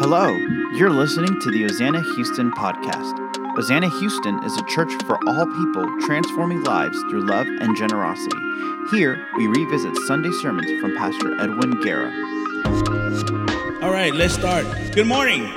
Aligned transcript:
Hello, 0.00 0.28
you're 0.74 0.92
listening 0.92 1.40
to 1.40 1.50
the 1.50 1.62
Hosanna 1.62 2.00
Houston 2.00 2.52
podcast. 2.52 3.18
Hosanna 3.56 3.88
Houston 3.98 4.44
is 4.44 4.56
a 4.56 4.62
church 4.66 4.92
for 5.06 5.18
all 5.26 5.44
people 5.44 5.84
transforming 6.02 6.62
lives 6.62 6.96
through 7.10 7.26
love 7.26 7.48
and 7.48 7.76
generosity. 7.76 8.36
Here, 8.92 9.26
we 9.36 9.48
revisit 9.48 9.96
Sunday 10.06 10.30
sermons 10.40 10.70
from 10.80 10.96
Pastor 10.96 11.40
Edwin 11.40 11.80
Guerra. 11.80 12.12
All 13.82 13.90
right, 13.90 14.14
let's 14.14 14.34
start. 14.34 14.64
Good 14.92 15.08
morning. 15.08 15.50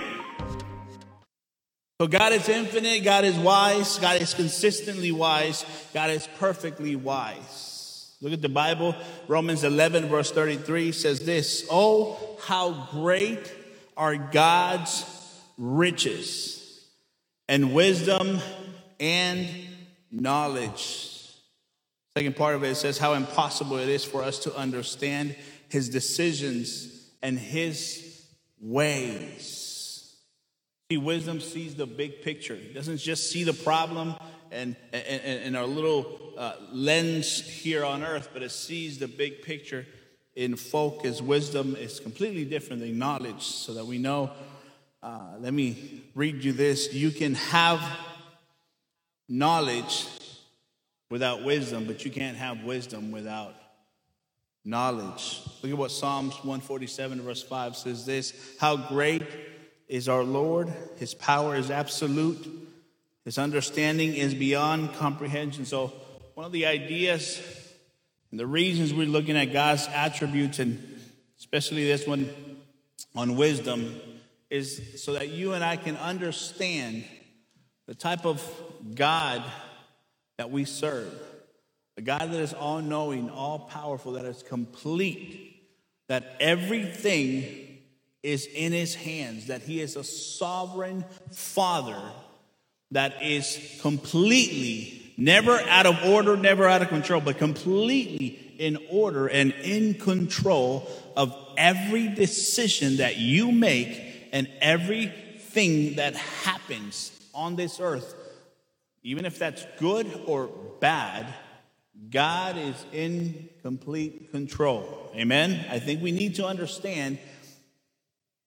So, 2.02 2.08
God 2.08 2.34
is 2.34 2.50
infinite, 2.50 3.04
God 3.04 3.26
is 3.26 3.36
wise, 3.36 4.00
God 4.00 4.24
is 4.24 4.34
consistently 4.34 5.12
wise, 5.12 5.64
God 5.94 6.10
is 6.10 6.28
perfectly 6.40 6.96
wise. 6.96 8.16
Look 8.22 8.34
at 8.34 8.42
the 8.42 8.50
Bible. 8.50 8.96
Romans 9.28 9.64
11, 9.64 10.08
verse 10.08 10.32
33 10.32 10.94
says 10.94 11.20
this 11.20 11.68
Oh, 11.70 12.18
how 12.42 12.88
great 12.90 13.61
are 14.02 14.18
God's 14.18 15.06
riches 15.60 16.88
and 17.48 17.72
wisdom 17.72 18.40
and 19.00 19.48
knowledge. 20.10 21.20
Second 22.18 22.36
part 22.36 22.56
of 22.56 22.64
it 22.64 22.74
says 22.74 22.98
how 22.98 23.14
impossible 23.14 23.78
it 23.78 23.88
is 23.88 24.04
for 24.04 24.24
us 24.24 24.40
to 24.40 24.56
understand 24.56 25.36
his 25.70 25.88
decisions 25.88 27.12
and 27.22 27.38
his 27.38 28.26
ways. 28.60 30.16
See, 30.90 30.98
wisdom 30.98 31.40
sees 31.40 31.76
the 31.76 31.86
big 31.86 32.24
picture. 32.24 32.56
It 32.56 32.74
doesn't 32.74 32.98
just 32.98 33.30
see 33.30 33.44
the 33.44 33.54
problem 33.54 34.16
and, 34.50 34.76
and, 34.92 35.22
and 35.22 35.56
our 35.56 35.68
little 35.68 36.34
uh, 36.40 36.54
lens 36.72 37.40
here 37.40 37.86
on 37.86 38.04
earth, 38.04 38.30
but 38.34 38.42
it 38.42 38.50
sees 38.50 38.98
the 38.98 39.08
big 39.08 39.44
picture 39.44 39.86
in 40.42 40.56
focus. 40.56 41.22
Wisdom 41.22 41.76
is 41.76 42.00
completely 42.00 42.46
different 42.46 42.82
than 42.82 42.98
knowledge, 42.98 43.44
so 43.44 43.76
that 43.76 43.86
we 43.86 44.00
know. 44.00 44.32
Uh, 45.04 45.36
let 45.40 45.54
me 45.54 46.04
read 46.16 46.44
you 46.44 46.52
this. 46.52 46.94
You 46.94 47.12
can 47.12 47.36
have 47.36 47.82
knowledge 49.30 50.08
without 51.12 51.44
wisdom, 51.44 51.86
but 51.86 52.04
you 52.04 52.10
can't 52.10 52.38
have 52.38 52.64
wisdom 52.64 53.12
without 53.12 53.54
knowledge. 54.66 55.42
Look 55.62 55.72
at 55.72 55.78
what 55.78 55.92
Psalms 55.92 56.34
147, 56.36 57.22
verse 57.22 57.44
5 57.44 57.76
says 57.76 58.06
this 58.06 58.34
How 58.60 58.78
great 58.78 59.24
is 59.88 60.10
our 60.10 60.24
Lord! 60.24 60.74
His 60.98 61.14
power 61.14 61.56
is 61.56 61.70
absolute, 61.70 62.48
His 63.26 63.38
understanding 63.38 64.16
is 64.16 64.34
beyond 64.34 64.94
comprehension. 64.94 65.66
So, 65.66 65.94
one 66.34 66.48
of 66.48 66.52
the 66.52 66.66
ideas 66.66 67.40
and 68.32 68.40
the 68.40 68.48
reasons 68.48 68.94
we're 68.94 69.06
looking 69.06 69.38
at 69.38 69.54
God's 69.54 69.88
attributes, 69.94 70.60
and 70.60 70.82
especially 71.38 71.86
this 71.86 72.08
one 72.08 72.30
on 73.16 73.36
wisdom, 73.36 74.00
is 74.50 75.04
so 75.04 75.14
that 75.14 75.30
you 75.30 75.54
and 75.54 75.64
I 75.64 75.76
can 75.76 75.98
understand 75.98 77.04
the 77.88 77.96
type 77.96 78.26
of 78.26 78.42
God 78.96 79.44
that 80.38 80.50
we 80.50 80.66
serve, 80.66 81.14
the 81.96 82.02
God 82.02 82.32
that 82.32 82.40
is 82.40 82.54
all 82.54 82.82
knowing, 82.82 83.30
all 83.30 83.60
powerful, 83.60 84.14
that 84.14 84.26
is 84.26 84.44
complete, 84.44 85.62
that 86.08 86.38
everything 86.40 87.80
is 88.24 88.46
in 88.46 88.72
his 88.72 88.96
hands, 88.96 89.48
that 89.48 89.62
he 89.62 89.82
is 89.82 89.96
a 89.96 90.04
sovereign 90.04 91.04
father 91.32 92.02
that 92.92 93.22
is 93.24 93.78
completely, 93.82 95.01
never 95.24 95.60
out 95.70 95.86
of 95.86 96.04
order, 96.04 96.36
never 96.36 96.68
out 96.68 96.82
of 96.82 96.88
control, 96.88 97.22
but 97.22 97.38
completely 97.38 98.56
in 98.58 98.78
order 98.90 99.28
and 99.28 99.52
in 99.62 99.94
control 99.94 100.90
of 101.16 101.36
every 101.58 102.08
decision 102.08 102.98
that 102.98 103.18
you 103.18 103.52
make 103.52 104.02
and 104.32 104.50
everything 104.62 105.96
that 105.96 106.16
happens 106.16 107.12
on 107.34 107.56
this 107.56 107.80
earth, 107.80 108.16
even 109.04 109.26
if 109.26 109.38
that's 109.38 109.66
good 109.78 110.08
or 110.26 110.50
bad, 110.80 111.28
God 112.10 112.58
is 112.58 112.86
in 112.92 113.50
complete 113.62 114.32
control. 114.32 115.12
Amen? 115.16 115.66
I 115.70 115.80
think 115.80 116.02
we 116.02 116.12
need 116.12 116.36
to 116.36 116.46
understand 116.46 117.20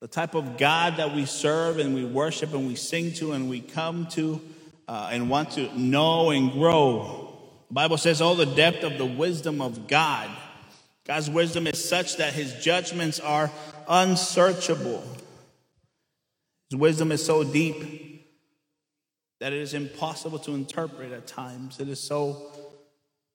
the 0.01 0.09
type 0.09 0.35
of 0.35 0.59
God 0.59 0.97
that 0.97 1.15
we 1.15 1.25
serve 1.25 1.79
and 1.79 1.95
we 1.95 2.05
worship 2.05 2.53
and 2.53 2.67
we 2.67 2.75
sing 2.75 3.13
to 3.15 3.33
and 3.33 3.49
we 3.49 3.61
come 3.61 4.07
to 4.09 4.41
uh, 4.89 5.11
and 5.13 5.31
want 5.31 5.53
to 5.53 5.79
know 5.79 6.31
and 6.31 6.53
grow. 6.53 7.39
The 7.69 7.75
Bible 7.75 7.97
says, 7.97 8.21
Oh, 8.21 8.35
the 8.35 8.47
depth 8.47 8.85
of 8.85 8.99
the 8.99 9.07
wisdom 9.07 9.61
of 9.61 9.87
God. 9.87 10.31
God's 11.07 11.29
wisdom 11.29 11.67
is 11.67 11.83
such 11.87 12.17
that 12.17 12.33
his 12.33 12.55
judgments 12.55 13.21
are 13.21 13.51
unsearchable. 13.89 15.03
His 16.71 16.79
wisdom 16.79 17.13
is 17.13 17.25
so 17.25 17.45
deep 17.45 18.15
that 19.41 19.53
it 19.53 19.61
is 19.61 19.75
impossible 19.75 20.39
to 20.41 20.55
interpret 20.55 21.13
at 21.13 21.27
times. 21.27 21.79
It 21.79 21.89
is 21.89 22.01
so 22.01 22.51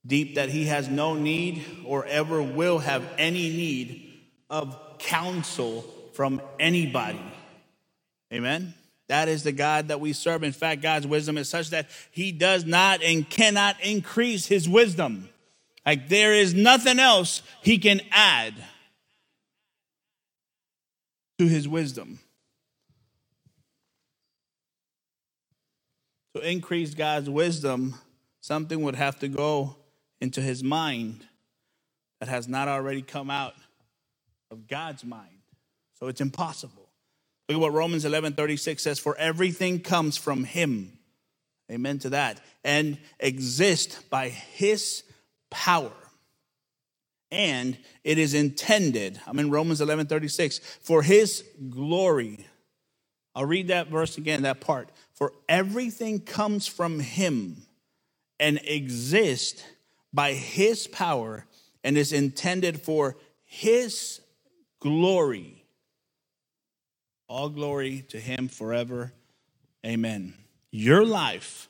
deep 0.06 0.36
that 0.36 0.50
he 0.50 0.66
has 0.66 0.88
no 0.88 1.14
need 1.14 1.64
or 1.86 2.06
ever 2.06 2.42
will 2.42 2.80
have 2.80 3.04
any 3.18 3.50
need 3.50 4.20
of 4.50 4.76
counsel 4.98 5.86
from 6.14 6.42
anybody. 6.60 7.22
Amen. 8.34 8.74
That 9.10 9.28
is 9.28 9.44
the 9.44 9.52
God 9.52 9.88
that 9.88 10.00
we 10.00 10.14
serve. 10.14 10.44
In 10.44 10.52
fact, 10.52 10.84
God's 10.84 11.08
wisdom 11.08 11.38
is 11.38 11.50
such 11.50 11.72
that 11.72 11.90
he 12.12 12.32
does 12.32 12.64
not 12.64 13.02
and 13.04 13.28
cannot 13.28 13.76
increase 13.84 14.46
his 14.46 14.70
wisdom. 14.70 15.30
Like 15.84 16.10
there 16.10 16.34
is 16.34 16.54
nothing 16.54 17.00
else 17.00 17.42
he 17.64 17.80
can 17.80 18.02
add 18.12 18.54
to 21.40 21.48
his 21.48 21.68
wisdom. 21.68 22.20
To 26.36 26.48
increase 26.48 26.94
God's 26.94 27.32
wisdom, 27.32 27.96
something 28.42 28.84
would 28.84 28.96
have 28.96 29.18
to 29.20 29.28
go 29.28 29.76
into 30.22 30.40
his 30.40 30.64
mind 30.64 31.26
that 32.20 32.30
has 32.30 32.48
not 32.48 32.68
already 32.68 33.02
come 33.02 33.32
out 33.32 33.56
of 34.52 34.68
God's 34.68 35.04
mind. 35.04 35.40
So 36.00 36.08
it's 36.08 36.22
impossible. 36.22 36.89
Look 37.50 37.56
at 37.56 37.62
what 37.62 37.74
Romans 37.74 38.06
11 38.06 38.34
36 38.34 38.82
says 38.84 39.00
For 39.00 39.18
everything 39.18 39.80
comes 39.80 40.18
from 40.18 40.44
him. 40.44 40.94
Amen 41.72 41.98
to 42.00 42.12
that. 42.12 42.40
And 42.64 43.00
exist 43.20 44.08
by 44.12 44.30
his 44.30 45.04
power. 45.50 45.92
And 47.32 47.78
it 48.04 48.18
is 48.18 48.34
intended, 48.34 49.20
I'm 49.28 49.40
in 49.40 49.50
Romans 49.50 49.82
11 49.82 50.06
36, 50.06 50.60
for 50.82 51.02
his 51.02 51.44
glory. 51.70 52.46
I'll 53.36 53.46
read 53.46 53.68
that 53.70 53.88
verse 53.88 54.18
again, 54.18 54.44
that 54.44 54.62
part. 54.62 54.90
For 55.14 55.34
everything 55.48 56.20
comes 56.20 56.68
from 56.68 57.00
him 57.00 57.64
and 58.40 58.60
exists 58.64 59.64
by 60.14 60.34
his 60.34 60.88
power 60.88 61.46
and 61.84 61.98
is 61.98 62.14
intended 62.14 62.82
for 62.82 63.18
his 63.46 64.22
glory. 64.80 65.59
All 67.30 67.48
glory 67.48 68.04
to 68.10 68.20
him 68.20 68.50
forever. 68.50 69.14
Amen. 69.86 70.34
Your 70.72 71.06
life 71.06 71.70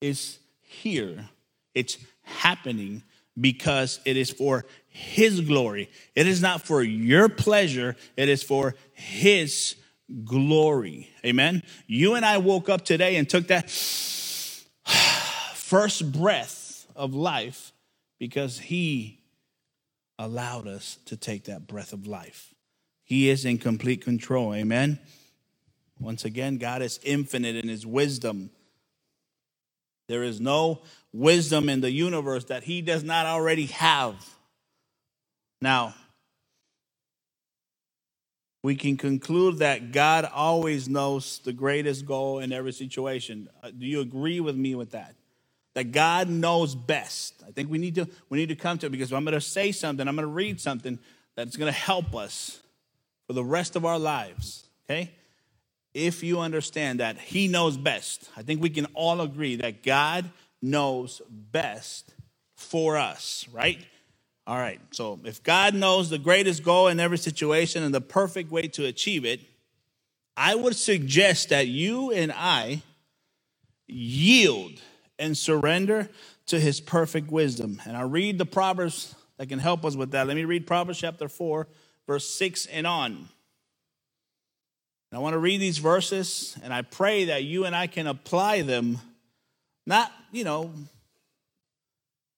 is 0.00 0.38
here, 0.62 1.28
it's 1.74 1.98
happening 2.22 3.02
because 3.38 4.00
it 4.04 4.16
is 4.16 4.30
for 4.30 4.64
his 4.86 5.40
glory. 5.40 5.90
It 6.14 6.28
is 6.28 6.40
not 6.40 6.62
for 6.62 6.82
your 6.82 7.28
pleasure, 7.28 7.96
it 8.16 8.28
is 8.28 8.42
for 8.42 8.76
his 8.92 9.74
glory. 10.24 11.10
Amen. 11.24 11.62
You 11.86 12.14
and 12.14 12.24
I 12.24 12.38
woke 12.38 12.68
up 12.68 12.84
today 12.84 13.16
and 13.16 13.28
took 13.28 13.48
that 13.48 13.70
first 15.54 16.12
breath 16.12 16.86
of 16.94 17.14
life 17.14 17.72
because 18.20 18.58
he 18.58 19.20
allowed 20.18 20.68
us 20.68 20.98
to 21.06 21.16
take 21.16 21.44
that 21.44 21.66
breath 21.66 21.92
of 21.92 22.06
life. 22.06 22.53
He 23.04 23.28
is 23.28 23.44
in 23.44 23.58
complete 23.58 24.02
control. 24.02 24.54
Amen. 24.54 24.98
Once 26.00 26.24
again, 26.24 26.58
God 26.58 26.82
is 26.82 26.98
infinite 27.02 27.56
in 27.56 27.68
his 27.68 27.86
wisdom. 27.86 28.50
There 30.08 30.22
is 30.22 30.40
no 30.40 30.82
wisdom 31.12 31.68
in 31.68 31.80
the 31.80 31.90
universe 31.90 32.44
that 32.46 32.64
he 32.64 32.82
does 32.82 33.04
not 33.04 33.26
already 33.26 33.66
have. 33.66 34.16
Now, 35.60 35.94
we 38.62 38.74
can 38.74 38.96
conclude 38.96 39.58
that 39.58 39.92
God 39.92 40.24
always 40.24 40.88
knows 40.88 41.38
the 41.44 41.52
greatest 41.52 42.06
goal 42.06 42.38
in 42.38 42.52
every 42.52 42.72
situation. 42.72 43.48
Uh, 43.62 43.70
do 43.70 43.84
you 43.84 44.00
agree 44.00 44.40
with 44.40 44.56
me 44.56 44.74
with 44.74 44.92
that? 44.92 45.14
That 45.74 45.92
God 45.92 46.30
knows 46.30 46.74
best. 46.74 47.42
I 47.46 47.50
think 47.50 47.70
we 47.70 47.78
need 47.78 47.96
to 47.96 48.08
we 48.30 48.38
need 48.38 48.48
to 48.48 48.56
come 48.56 48.78
to 48.78 48.86
it 48.86 48.90
because 48.90 49.12
I'm 49.12 49.24
going 49.24 49.34
to 49.34 49.40
say 49.40 49.70
something, 49.70 50.06
I'm 50.08 50.16
going 50.16 50.26
to 50.26 50.32
read 50.32 50.60
something 50.60 50.98
that's 51.34 51.56
going 51.56 51.70
to 51.72 51.78
help 51.78 52.14
us 52.14 52.60
for 53.26 53.32
the 53.32 53.44
rest 53.44 53.76
of 53.76 53.84
our 53.84 53.98
lives. 53.98 54.66
Okay? 54.84 55.10
If 55.92 56.22
you 56.22 56.40
understand 56.40 57.00
that 57.00 57.18
He 57.18 57.48
knows 57.48 57.76
best, 57.76 58.28
I 58.36 58.42
think 58.42 58.60
we 58.60 58.70
can 58.70 58.86
all 58.94 59.20
agree 59.20 59.56
that 59.56 59.82
God 59.82 60.30
knows 60.60 61.22
best 61.28 62.14
for 62.56 62.96
us, 62.96 63.46
right? 63.52 63.78
All 64.46 64.58
right, 64.58 64.80
so 64.90 65.18
if 65.24 65.42
God 65.42 65.74
knows 65.74 66.10
the 66.10 66.18
greatest 66.18 66.62
goal 66.62 66.88
in 66.88 67.00
every 67.00 67.16
situation 67.16 67.82
and 67.82 67.94
the 67.94 68.00
perfect 68.00 68.50
way 68.50 68.68
to 68.68 68.84
achieve 68.84 69.24
it, 69.24 69.40
I 70.36 70.54
would 70.54 70.76
suggest 70.76 71.48
that 71.50 71.68
you 71.68 72.10
and 72.10 72.32
I 72.32 72.82
yield 73.86 74.72
and 75.18 75.36
surrender 75.36 76.10
to 76.46 76.60
his 76.60 76.80
perfect 76.80 77.30
wisdom. 77.30 77.80
And 77.86 77.96
I 77.96 78.02
read 78.02 78.38
the 78.38 78.44
Proverbs 78.44 79.14
that 79.38 79.48
can 79.48 79.58
help 79.58 79.84
us 79.84 79.96
with 79.96 80.10
that. 80.10 80.26
Let 80.26 80.36
me 80.36 80.44
read 80.44 80.66
Proverbs 80.66 80.98
chapter 80.98 81.28
4, 81.28 81.66
verse 82.06 82.28
6 82.30 82.66
and 82.66 82.86
on. 82.86 83.12
And 83.12 83.28
I 85.12 85.18
want 85.18 85.34
to 85.34 85.38
read 85.38 85.60
these 85.60 85.78
verses, 85.78 86.56
and 86.62 86.72
I 86.72 86.82
pray 86.82 87.26
that 87.26 87.44
you 87.44 87.64
and 87.64 87.74
I 87.74 87.86
can 87.86 88.06
apply 88.06 88.62
them, 88.62 88.98
not, 89.86 90.12
you 90.32 90.44
know, 90.44 90.72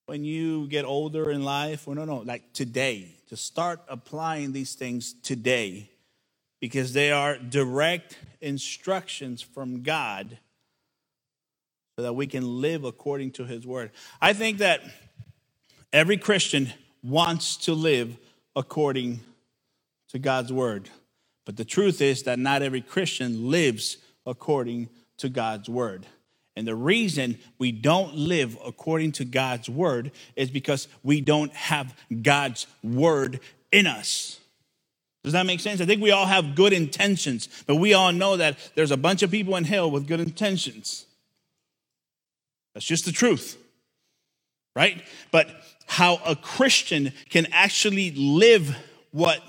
when 0.05 0.23
you 0.23 0.67
get 0.67 0.85
older 0.85 1.31
in 1.31 1.43
life, 1.43 1.87
or 1.87 1.95
no, 1.95 2.05
no, 2.05 2.17
like 2.17 2.53
today, 2.53 3.15
to 3.29 3.35
start 3.35 3.81
applying 3.89 4.53
these 4.53 4.75
things 4.75 5.13
today, 5.21 5.89
because 6.61 6.93
they 6.93 7.11
are 7.11 7.37
direct 7.37 8.17
instructions 8.41 9.41
from 9.41 9.83
God 9.83 10.37
so 11.97 12.03
that 12.03 12.13
we 12.13 12.27
can 12.27 12.61
live 12.61 12.83
according 12.83 13.31
to 13.31 13.43
his 13.43 13.65
word. 13.65 13.91
I 14.21 14.33
think 14.33 14.59
that 14.59 14.81
every 15.91 16.17
Christian 16.17 16.71
wants 17.03 17.57
to 17.57 17.73
live 17.73 18.17
according 18.55 19.19
to 20.09 20.19
God's 20.19 20.51
word. 20.51 20.89
But 21.45 21.57
the 21.57 21.65
truth 21.65 22.01
is 22.01 22.23
that 22.23 22.39
not 22.39 22.61
every 22.61 22.81
Christian 22.81 23.49
lives 23.49 23.97
according 24.25 24.89
to 25.17 25.29
God's 25.29 25.69
word. 25.69 26.05
And 26.55 26.67
the 26.67 26.75
reason 26.75 27.37
we 27.59 27.71
don't 27.71 28.15
live 28.15 28.57
according 28.65 29.13
to 29.13 29.25
God's 29.25 29.69
word 29.69 30.11
is 30.35 30.49
because 30.49 30.87
we 31.03 31.21
don't 31.21 31.53
have 31.53 31.95
God's 32.23 32.67
word 32.83 33.39
in 33.71 33.85
us. 33.85 34.39
Does 35.23 35.33
that 35.33 35.45
make 35.45 35.59
sense? 35.59 35.81
I 35.81 35.85
think 35.85 36.01
we 36.01 36.11
all 36.11 36.25
have 36.25 36.55
good 36.55 36.73
intentions, 36.73 37.47
but 37.67 37.75
we 37.75 37.93
all 37.93 38.11
know 38.11 38.37
that 38.37 38.57
there's 38.75 38.91
a 38.91 38.97
bunch 38.97 39.23
of 39.23 39.29
people 39.29 39.55
in 39.55 39.65
hell 39.65 39.91
with 39.91 40.07
good 40.07 40.19
intentions. 40.19 41.05
That's 42.73 42.85
just 42.85 43.05
the 43.05 43.11
truth, 43.11 43.57
right? 44.75 45.03
But 45.31 45.49
how 45.85 46.19
a 46.25 46.35
Christian 46.35 47.13
can 47.29 47.47
actually 47.51 48.11
live 48.11 48.75
what 49.11 49.41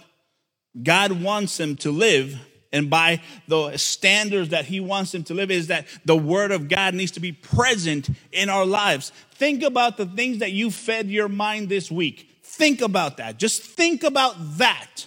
God 0.80 1.12
wants 1.12 1.58
him 1.58 1.76
to 1.76 1.90
live 1.90 2.38
and 2.72 2.90
by 2.90 3.22
the 3.46 3.76
standards 3.76 4.50
that 4.50 4.66
he 4.66 4.80
wants 4.80 5.14
him 5.14 5.24
to 5.24 5.34
live 5.34 5.50
is 5.50 5.68
that 5.68 5.86
the 6.04 6.16
word 6.16 6.52
of 6.52 6.68
God 6.68 6.94
needs 6.94 7.12
to 7.12 7.20
be 7.20 7.32
present 7.32 8.10
in 8.30 8.50
our 8.50 8.66
lives. 8.66 9.10
Think 9.32 9.62
about 9.62 9.96
the 9.96 10.06
things 10.06 10.38
that 10.38 10.52
you 10.52 10.70
fed 10.70 11.08
your 11.08 11.28
mind 11.28 11.68
this 11.68 11.90
week. 11.90 12.30
Think 12.42 12.80
about 12.82 13.16
that. 13.18 13.38
Just 13.38 13.62
think 13.62 14.04
about 14.04 14.34
that. 14.58 15.06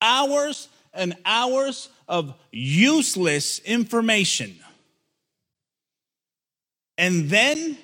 Hours 0.00 0.68
and 0.92 1.14
hours 1.24 1.88
of 2.08 2.34
useless 2.50 3.60
information. 3.60 4.58
And 6.98 7.28
then 7.28 7.78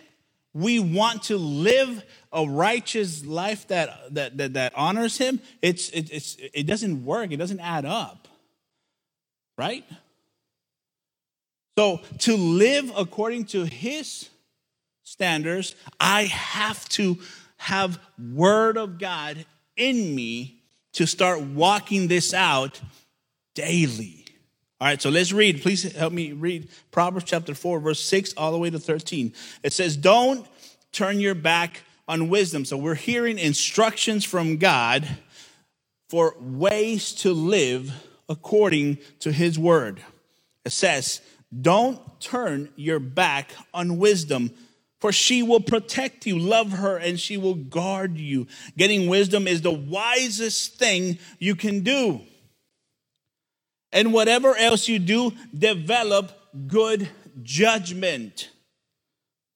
we 0.54 0.78
want 0.80 1.24
to 1.24 1.38
live 1.38 2.04
a 2.32 2.46
righteous 2.46 3.24
life 3.24 3.68
that, 3.68 4.14
that, 4.14 4.36
that, 4.38 4.54
that 4.54 4.72
honors 4.76 5.18
him. 5.18 5.40
It's, 5.60 5.88
it, 5.90 6.10
it's, 6.12 6.36
it 6.52 6.66
doesn't 6.66 7.04
work, 7.04 7.32
it 7.32 7.38
doesn't 7.38 7.60
add 7.60 7.84
up. 7.84 8.28
Right? 9.56 9.84
So, 11.78 12.00
to 12.20 12.36
live 12.36 12.92
according 12.96 13.46
to 13.46 13.64
his 13.64 14.28
standards, 15.04 15.74
I 15.98 16.24
have 16.24 16.86
to 16.90 17.18
have 17.56 17.98
word 18.34 18.76
of 18.76 18.98
God 18.98 19.46
in 19.76 20.14
me 20.14 20.62
to 20.92 21.06
start 21.06 21.40
walking 21.40 22.08
this 22.08 22.34
out 22.34 22.80
daily. 23.54 24.21
All 24.82 24.88
right, 24.88 25.00
so 25.00 25.10
let's 25.10 25.32
read. 25.32 25.62
Please 25.62 25.92
help 25.92 26.12
me 26.12 26.32
read 26.32 26.68
Proverbs 26.90 27.24
chapter 27.24 27.54
4, 27.54 27.78
verse 27.78 28.00
6 28.00 28.34
all 28.36 28.50
the 28.50 28.58
way 28.58 28.68
to 28.68 28.80
13. 28.80 29.32
It 29.62 29.72
says, 29.72 29.96
Don't 29.96 30.44
turn 30.90 31.20
your 31.20 31.36
back 31.36 31.82
on 32.08 32.28
wisdom. 32.28 32.64
So 32.64 32.76
we're 32.76 32.96
hearing 32.96 33.38
instructions 33.38 34.24
from 34.24 34.56
God 34.56 35.06
for 36.08 36.34
ways 36.40 37.12
to 37.12 37.32
live 37.32 37.92
according 38.28 38.98
to 39.20 39.30
his 39.30 39.56
word. 39.56 40.02
It 40.64 40.72
says, 40.72 41.20
Don't 41.60 42.00
turn 42.20 42.68
your 42.74 42.98
back 42.98 43.52
on 43.72 43.98
wisdom, 43.98 44.50
for 44.98 45.12
she 45.12 45.44
will 45.44 45.60
protect 45.60 46.26
you. 46.26 46.40
Love 46.40 46.72
her, 46.72 46.96
and 46.96 47.20
she 47.20 47.36
will 47.36 47.54
guard 47.54 48.18
you. 48.18 48.48
Getting 48.76 49.08
wisdom 49.08 49.46
is 49.46 49.62
the 49.62 49.70
wisest 49.70 50.74
thing 50.74 51.20
you 51.38 51.54
can 51.54 51.84
do. 51.84 52.22
And 53.92 54.12
whatever 54.12 54.56
else 54.56 54.88
you 54.88 54.98
do, 54.98 55.32
develop 55.54 56.32
good 56.66 57.08
judgment. 57.42 58.50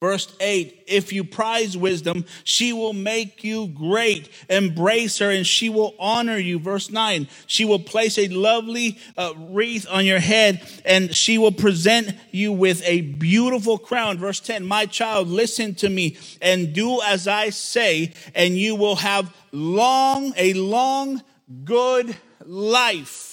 Verse 0.02 0.36
8 0.40 0.84
If 0.86 1.12
you 1.12 1.24
prize 1.24 1.74
wisdom, 1.74 2.26
she 2.44 2.74
will 2.74 2.92
make 2.92 3.42
you 3.42 3.68
great. 3.68 4.28
Embrace 4.50 5.18
her 5.18 5.30
and 5.30 5.46
she 5.46 5.70
will 5.70 5.94
honor 5.98 6.36
you. 6.36 6.58
Verse 6.58 6.90
9 6.90 7.26
She 7.46 7.64
will 7.64 7.78
place 7.78 8.18
a 8.18 8.28
lovely 8.28 8.98
uh, 9.16 9.32
wreath 9.36 9.86
on 9.90 10.04
your 10.04 10.18
head 10.18 10.62
and 10.84 11.14
she 11.14 11.38
will 11.38 11.52
present 11.52 12.14
you 12.30 12.52
with 12.52 12.82
a 12.84 13.00
beautiful 13.00 13.78
crown. 13.78 14.18
Verse 14.18 14.38
10 14.40 14.66
My 14.66 14.84
child, 14.84 15.28
listen 15.28 15.74
to 15.76 15.88
me 15.88 16.18
and 16.42 16.74
do 16.74 17.00
as 17.00 17.26
I 17.26 17.48
say, 17.48 18.12
and 18.34 18.58
you 18.58 18.76
will 18.76 18.96
have 18.96 19.34
long, 19.50 20.34
a 20.36 20.52
long, 20.52 21.22
good 21.64 22.14
life. 22.44 23.25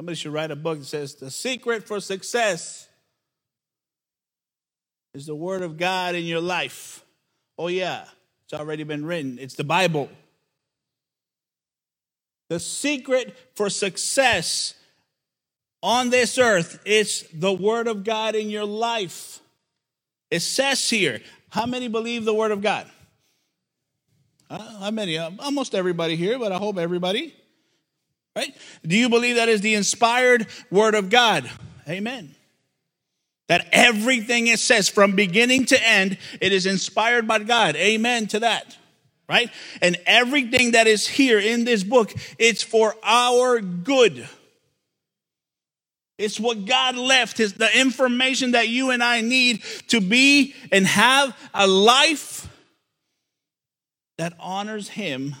Somebody 0.00 0.16
should 0.16 0.32
write 0.32 0.50
a 0.50 0.56
book 0.56 0.78
that 0.78 0.86
says 0.86 1.16
the 1.16 1.30
secret 1.30 1.86
for 1.86 2.00
success 2.00 2.88
is 5.12 5.26
the 5.26 5.34
word 5.34 5.60
of 5.60 5.76
God 5.76 6.14
in 6.14 6.24
your 6.24 6.40
life. 6.40 7.04
Oh, 7.58 7.66
yeah, 7.66 8.06
it's 8.44 8.58
already 8.58 8.82
been 8.82 9.04
written. 9.04 9.36
It's 9.38 9.56
the 9.56 9.62
Bible. 9.62 10.08
The 12.48 12.58
secret 12.58 13.36
for 13.54 13.68
success 13.68 14.72
on 15.82 16.08
this 16.08 16.38
earth 16.38 16.80
is 16.86 17.28
the 17.34 17.52
word 17.52 17.86
of 17.86 18.02
God 18.02 18.34
in 18.34 18.48
your 18.48 18.64
life. 18.64 19.40
It 20.30 20.40
says 20.40 20.88
here, 20.88 21.20
how 21.50 21.66
many 21.66 21.88
believe 21.88 22.24
the 22.24 22.32
word 22.32 22.52
of 22.52 22.62
God? 22.62 22.90
Uh, 24.48 24.78
how 24.78 24.90
many? 24.92 25.18
Uh, 25.18 25.32
almost 25.40 25.74
everybody 25.74 26.16
here, 26.16 26.38
but 26.38 26.52
I 26.52 26.56
hope 26.56 26.78
everybody. 26.78 27.34
Right? 28.36 28.56
Do 28.86 28.96
you 28.96 29.08
believe 29.08 29.36
that 29.36 29.48
is 29.48 29.60
the 29.60 29.74
inspired 29.74 30.46
word 30.70 30.94
of 30.94 31.10
God? 31.10 31.50
Amen. 31.88 32.34
That 33.48 33.66
everything 33.72 34.46
it 34.46 34.60
says 34.60 34.88
from 34.88 35.16
beginning 35.16 35.66
to 35.66 35.88
end, 35.88 36.18
it 36.40 36.52
is 36.52 36.66
inspired 36.66 37.26
by 37.26 37.40
God. 37.40 37.74
Amen 37.76 38.28
to 38.28 38.40
that. 38.40 38.76
Right? 39.28 39.50
And 39.82 39.96
everything 40.06 40.72
that 40.72 40.86
is 40.86 41.06
here 41.06 41.38
in 41.38 41.64
this 41.64 41.82
book, 41.84 42.12
it's 42.38 42.62
for 42.62 42.94
our 43.02 43.60
good. 43.60 44.28
It's 46.18 46.38
what 46.38 46.66
God 46.66 46.96
left, 46.96 47.40
is 47.40 47.54
the 47.54 47.80
information 47.80 48.52
that 48.52 48.68
you 48.68 48.90
and 48.90 49.02
I 49.02 49.22
need 49.22 49.62
to 49.88 50.00
be 50.00 50.54
and 50.70 50.86
have 50.86 51.36
a 51.54 51.66
life 51.66 52.46
that 54.18 54.34
honors 54.38 54.88
Him 54.88 55.34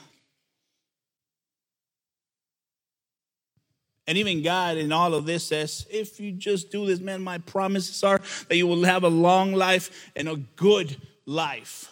And 4.10 4.18
even 4.18 4.42
God 4.42 4.76
in 4.76 4.90
all 4.90 5.14
of 5.14 5.24
this 5.24 5.44
says, 5.44 5.86
if 5.88 6.18
you 6.18 6.32
just 6.32 6.72
do 6.72 6.84
this, 6.84 6.98
man, 6.98 7.22
my 7.22 7.38
promises 7.38 8.02
are 8.02 8.20
that 8.48 8.56
you 8.56 8.66
will 8.66 8.82
have 8.82 9.04
a 9.04 9.08
long 9.08 9.52
life 9.52 10.10
and 10.16 10.28
a 10.28 10.34
good 10.34 10.96
life. 11.26 11.88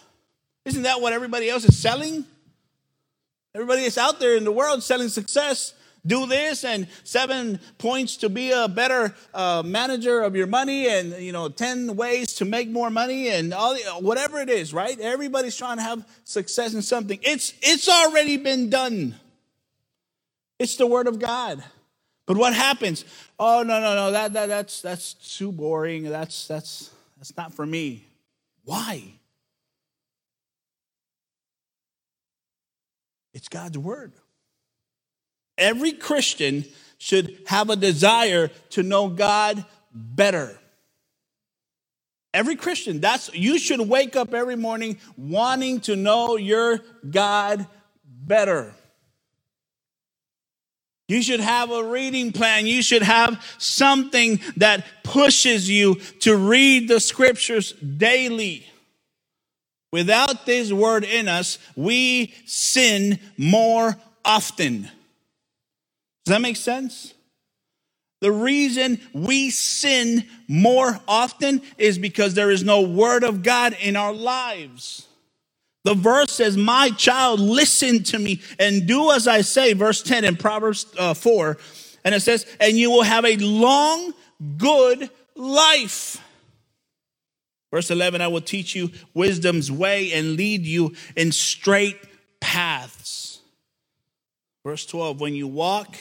Isn't 0.65 0.83
that 0.83 0.99
what 0.99 1.13
everybody 1.13 1.49
else 1.49 1.63
is 1.63 1.77
selling? 1.77 2.25
Everybody 3.55 3.83
that's 3.83 3.97
out 3.97 4.19
there 4.19 4.35
in 4.35 4.43
the 4.43 4.51
world 4.51 4.83
selling 4.83 5.07
success. 5.07 5.73
Do 6.05 6.25
this 6.25 6.65
and 6.65 6.89
seven 7.05 7.61
points 7.77 8.17
to 8.17 8.27
be 8.27 8.51
a 8.51 8.67
better 8.67 9.15
uh, 9.33 9.63
manager 9.65 10.19
of 10.19 10.35
your 10.35 10.47
money, 10.47 10.89
and 10.89 11.13
you 11.23 11.31
know 11.31 11.47
ten 11.47 11.95
ways 11.95 12.33
to 12.35 12.45
make 12.45 12.69
more 12.69 12.89
money, 12.89 13.29
and 13.29 13.53
all 13.53 13.77
whatever 14.01 14.41
it 14.41 14.49
is. 14.49 14.73
Right? 14.73 14.99
Everybody's 14.99 15.55
trying 15.55 15.77
to 15.77 15.83
have 15.83 16.05
success 16.25 16.73
in 16.73 16.81
something. 16.81 17.19
It's 17.21 17.53
it's 17.61 17.87
already 17.87 18.35
been 18.35 18.69
done. 18.69 19.15
It's 20.57 20.75
the 20.75 20.85
word 20.85 21.07
of 21.07 21.19
God. 21.19 21.63
But 22.29 22.37
what 22.37 22.53
happens? 22.53 23.05
Oh 23.39 23.63
no, 23.63 23.81
no, 23.81 23.95
no, 23.95 24.11
that, 24.11 24.33
that 24.33 24.45
that's 24.45 24.83
that's 24.83 25.15
too 25.15 25.51
boring. 25.51 26.03
That's 26.03 26.47
that's 26.47 26.91
that's 27.17 27.35
not 27.35 27.55
for 27.55 27.65
me. 27.65 28.05
Why? 28.65 29.01
It's 33.33 33.49
God's 33.49 33.79
word. 33.79 34.13
Every 35.57 35.91
Christian 35.91 36.65
should 36.99 37.35
have 37.47 37.71
a 37.71 37.75
desire 37.75 38.49
to 38.69 38.83
know 38.83 39.09
God 39.09 39.65
better. 39.91 40.55
Every 42.31 42.55
Christian, 42.55 42.99
that's 43.01 43.33
you 43.33 43.57
should 43.57 43.81
wake 43.81 44.15
up 44.15 44.35
every 44.35 44.55
morning 44.55 44.99
wanting 45.17 45.79
to 45.81 45.95
know 45.95 46.37
your 46.37 46.79
God 47.09 47.65
better. 48.05 48.75
You 51.09 51.23
should 51.23 51.39
have 51.39 51.71
a 51.71 51.83
reading 51.83 52.31
plan. 52.31 52.67
You 52.67 52.83
should 52.83 53.01
have 53.01 53.43
something 53.57 54.39
that 54.57 54.85
pushes 55.03 55.67
you 55.67 55.95
to 56.19 56.37
read 56.37 56.87
the 56.87 56.99
scriptures 56.99 57.73
daily. 57.73 58.67
Without 59.91 60.45
this 60.45 60.71
word 60.71 61.03
in 61.03 61.27
us, 61.27 61.57
we 61.75 62.35
sin 62.45 63.19
more 63.37 63.97
often. 64.23 64.83
Does 64.83 66.35
that 66.35 66.41
make 66.41 66.57
sense? 66.57 67.15
The 68.21 68.31
reason 68.31 69.01
we 69.11 69.49
sin 69.49 70.27
more 70.47 70.99
often 71.07 71.63
is 71.79 71.97
because 71.97 72.35
there 72.35 72.51
is 72.51 72.63
no 72.63 72.81
word 72.81 73.23
of 73.23 73.41
God 73.41 73.75
in 73.81 73.95
our 73.95 74.13
lives. 74.13 75.07
The 75.89 75.95
verse 75.95 76.31
says, 76.31 76.55
My 76.55 76.91
child, 76.91 77.39
listen 77.39 78.03
to 78.03 78.19
me 78.19 78.43
and 78.59 78.85
do 78.85 79.09
as 79.09 79.27
I 79.27 79.41
say. 79.41 79.73
Verse 79.73 80.03
10 80.03 80.23
in 80.23 80.35
Proverbs 80.35 80.85
uh, 80.99 81.15
4. 81.15 81.57
And 82.05 82.13
it 82.13 82.19
says, 82.19 82.45
And 82.59 82.77
you 82.77 82.91
will 82.91 83.01
have 83.01 83.25
a 83.25 83.37
long, 83.37 84.13
good 84.57 85.09
life. 85.33 86.23
Verse 87.71 87.89
11, 87.89 88.21
I 88.21 88.27
will 88.27 88.39
teach 88.39 88.75
you 88.75 88.91
wisdom's 89.15 89.71
way 89.71 90.13
and 90.13 90.35
lead 90.35 90.63
you 90.63 90.93
in 91.15 91.31
straight 91.31 91.97
paths. 92.39 93.39
Verse 94.63 94.85
12, 94.85 95.19
when 95.19 95.33
you 95.33 95.47
walk, 95.47 95.97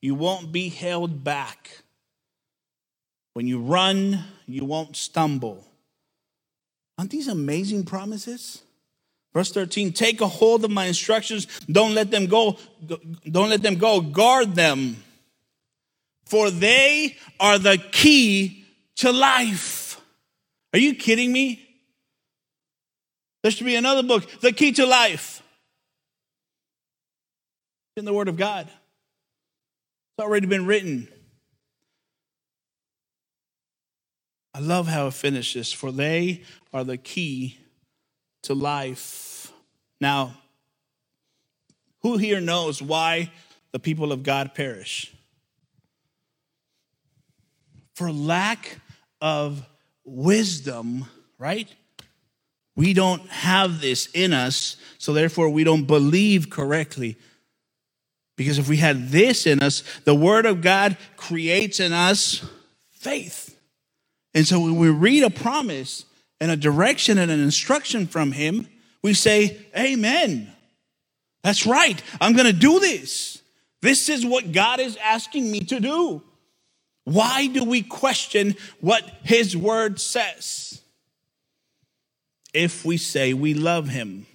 you 0.00 0.16
won't 0.16 0.50
be 0.50 0.68
held 0.68 1.22
back. 1.22 1.84
When 3.34 3.46
you 3.46 3.60
run, 3.60 4.24
you 4.48 4.64
won't 4.64 4.96
stumble. 4.96 5.64
Aren't 6.98 7.12
these 7.12 7.28
amazing 7.28 7.84
promises? 7.84 8.64
Verse 9.34 9.50
13, 9.50 9.92
take 9.92 10.20
a 10.20 10.26
hold 10.28 10.64
of 10.64 10.70
my 10.70 10.84
instructions. 10.84 11.46
Don't 11.60 11.94
let 11.94 12.10
them 12.10 12.26
go. 12.26 12.58
Don't 13.24 13.48
let 13.48 13.62
them 13.62 13.76
go. 13.76 14.00
Guard 14.00 14.54
them. 14.54 15.02
For 16.26 16.50
they 16.50 17.16
are 17.40 17.58
the 17.58 17.78
key 17.92 18.64
to 18.96 19.10
life. 19.10 20.00
Are 20.74 20.78
you 20.78 20.94
kidding 20.94 21.32
me? 21.32 21.66
There 23.42 23.50
should 23.50 23.66
be 23.66 23.74
another 23.74 24.02
book, 24.02 24.28
The 24.40 24.52
Key 24.52 24.72
to 24.72 24.86
Life. 24.86 25.42
In 27.96 28.04
the 28.04 28.12
Word 28.12 28.28
of 28.28 28.36
God. 28.36 28.66
It's 28.66 30.24
already 30.24 30.46
been 30.46 30.66
written. 30.66 31.08
I 34.54 34.60
love 34.60 34.86
how 34.86 35.08
it 35.08 35.14
finishes. 35.14 35.72
For 35.72 35.90
they 35.90 36.42
are 36.72 36.84
the 36.84 36.96
key 36.96 37.58
to 38.42 38.54
life. 38.54 39.52
Now, 40.00 40.34
who 42.00 42.16
here 42.16 42.40
knows 42.40 42.82
why 42.82 43.30
the 43.70 43.78
people 43.78 44.12
of 44.12 44.22
God 44.22 44.54
perish? 44.54 45.12
For 47.94 48.10
lack 48.10 48.78
of 49.20 49.64
wisdom, 50.04 51.06
right? 51.38 51.68
We 52.74 52.94
don't 52.94 53.28
have 53.28 53.80
this 53.80 54.08
in 54.14 54.32
us, 54.32 54.76
so 54.98 55.12
therefore 55.12 55.50
we 55.50 55.62
don't 55.62 55.84
believe 55.84 56.50
correctly. 56.50 57.16
Because 58.36 58.58
if 58.58 58.68
we 58.68 58.78
had 58.78 59.10
this 59.10 59.46
in 59.46 59.62
us, 59.62 59.84
the 60.04 60.14
Word 60.14 60.46
of 60.46 60.62
God 60.62 60.96
creates 61.16 61.80
in 61.80 61.92
us 61.92 62.44
faith. 62.90 63.56
And 64.34 64.46
so 64.46 64.60
when 64.60 64.76
we 64.76 64.88
read 64.88 65.22
a 65.22 65.30
promise, 65.30 66.06
and 66.42 66.50
a 66.50 66.56
direction 66.56 67.18
and 67.18 67.30
an 67.30 67.38
instruction 67.38 68.04
from 68.04 68.32
Him, 68.32 68.66
we 69.00 69.14
say, 69.14 69.64
Amen. 69.78 70.52
That's 71.44 71.66
right. 71.66 72.02
I'm 72.20 72.32
going 72.32 72.46
to 72.46 72.52
do 72.52 72.80
this. 72.80 73.40
This 73.80 74.08
is 74.08 74.26
what 74.26 74.50
God 74.50 74.80
is 74.80 74.98
asking 75.04 75.48
me 75.48 75.60
to 75.60 75.78
do. 75.78 76.20
Why 77.04 77.46
do 77.46 77.62
we 77.62 77.82
question 77.82 78.56
what 78.80 79.04
His 79.22 79.56
Word 79.56 80.00
says? 80.00 80.82
If 82.52 82.84
we 82.84 82.96
say 82.96 83.34
we 83.34 83.54
love 83.54 83.88
Him. 83.88 84.26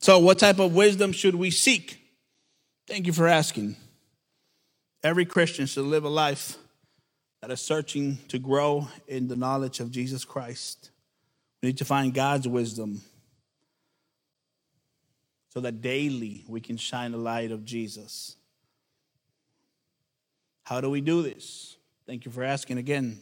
So, 0.00 0.18
what 0.18 0.38
type 0.38 0.58
of 0.58 0.74
wisdom 0.74 1.12
should 1.12 1.34
we 1.34 1.50
seek? 1.50 2.00
Thank 2.88 3.06
you 3.06 3.12
for 3.12 3.26
asking. 3.26 3.76
Every 5.02 5.26
Christian 5.26 5.66
should 5.66 5.84
live 5.84 6.04
a 6.04 6.08
life 6.08 6.56
that 7.46 7.52
are 7.52 7.56
searching 7.56 8.18
to 8.26 8.40
grow 8.40 8.88
in 9.06 9.28
the 9.28 9.36
knowledge 9.36 9.78
of 9.78 9.92
Jesus 9.92 10.24
Christ. 10.24 10.90
We 11.62 11.68
need 11.68 11.78
to 11.78 11.84
find 11.84 12.12
God's 12.12 12.48
wisdom 12.48 13.02
so 15.50 15.60
that 15.60 15.80
daily 15.80 16.44
we 16.48 16.60
can 16.60 16.76
shine 16.76 17.12
the 17.12 17.18
light 17.18 17.52
of 17.52 17.64
Jesus. 17.64 18.34
How 20.64 20.80
do 20.80 20.90
we 20.90 21.00
do 21.00 21.22
this? 21.22 21.76
Thank 22.04 22.24
you 22.24 22.32
for 22.32 22.42
asking 22.42 22.78
again. 22.78 23.20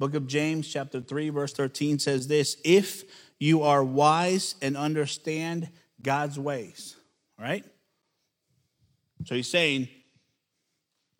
Book 0.00 0.14
of 0.14 0.26
James, 0.26 0.66
chapter 0.66 1.00
3, 1.00 1.28
verse 1.28 1.52
13 1.52 2.00
says 2.00 2.26
this 2.26 2.56
If 2.64 3.04
you 3.38 3.62
are 3.62 3.84
wise 3.84 4.56
and 4.60 4.76
understand 4.76 5.68
God's 6.02 6.36
ways, 6.36 6.96
right? 7.38 7.64
So 9.24 9.36
he's 9.36 9.48
saying, 9.48 9.88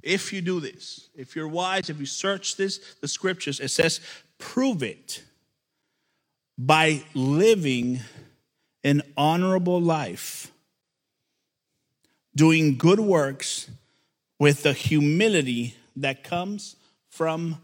if 0.04 0.32
you 0.32 0.40
do 0.40 0.60
this, 0.60 1.08
if 1.16 1.34
you're 1.34 1.48
wise, 1.48 1.90
if 1.90 1.98
you 1.98 2.06
search 2.06 2.56
this, 2.56 2.78
the 3.00 3.08
scriptures, 3.08 3.58
it 3.58 3.68
says, 3.68 4.00
prove 4.38 4.82
it 4.82 5.22
by 6.58 7.02
living 7.14 8.00
an 8.84 9.02
honorable 9.16 9.80
life, 9.80 10.52
doing 12.36 12.76
good 12.76 13.00
works 13.00 13.70
with 14.38 14.62
the 14.62 14.72
humility 14.72 15.74
that 15.96 16.22
comes 16.22 16.76
from 17.08 17.58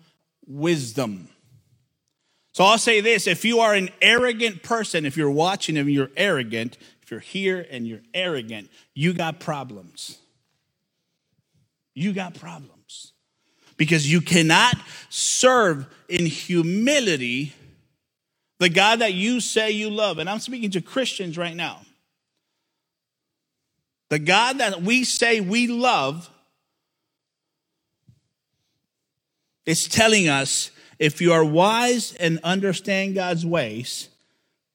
wisdom. 0.46 1.28
So 2.52 2.64
I'll 2.64 2.78
say 2.78 3.00
this 3.00 3.26
if 3.26 3.44
you 3.44 3.60
are 3.60 3.74
an 3.74 3.90
arrogant 4.00 4.62
person, 4.62 5.04
if 5.04 5.16
you're 5.16 5.30
watching 5.30 5.76
and 5.76 5.90
you're 5.90 6.10
arrogant, 6.16 6.78
if 7.02 7.10
you're 7.10 7.20
here 7.20 7.66
and 7.70 7.86
you're 7.86 8.02
arrogant, 8.14 8.70
you 8.94 9.12
got 9.12 9.40
problems 9.40 10.18
you 11.94 12.12
got 12.12 12.34
problems. 12.34 13.12
Because 13.76 14.10
you 14.10 14.20
cannot 14.20 14.76
serve 15.08 15.86
in 16.08 16.26
humility 16.26 17.54
the 18.58 18.68
God 18.68 18.98
that 18.98 19.14
you 19.14 19.40
say 19.40 19.70
you 19.70 19.88
love. 19.88 20.18
And 20.18 20.28
I'm 20.28 20.38
speaking 20.38 20.70
to 20.72 20.82
Christians 20.82 21.38
right 21.38 21.56
now. 21.56 21.80
The 24.10 24.18
God 24.18 24.58
that 24.58 24.82
we 24.82 25.04
say 25.04 25.40
we 25.40 25.66
love 25.66 26.28
is 29.64 29.88
telling 29.88 30.28
us 30.28 30.70
if 30.98 31.22
you 31.22 31.32
are 31.32 31.44
wise 31.44 32.12
and 32.14 32.38
understand 32.44 33.14
God's 33.14 33.46
ways, 33.46 34.08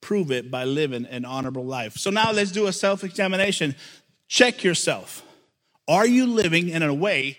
prove 0.01 0.31
it 0.31 0.49
by 0.49 0.63
living 0.63 1.05
an 1.05 1.25
honorable 1.25 1.65
life. 1.65 1.97
So 1.97 2.09
now 2.09 2.31
let's 2.31 2.51
do 2.51 2.67
a 2.67 2.73
self 2.73 3.03
examination. 3.03 3.75
Check 4.27 4.63
yourself. 4.63 5.24
Are 5.87 6.05
you 6.05 6.25
living 6.25 6.69
in 6.69 6.83
a 6.83 6.93
way 6.93 7.37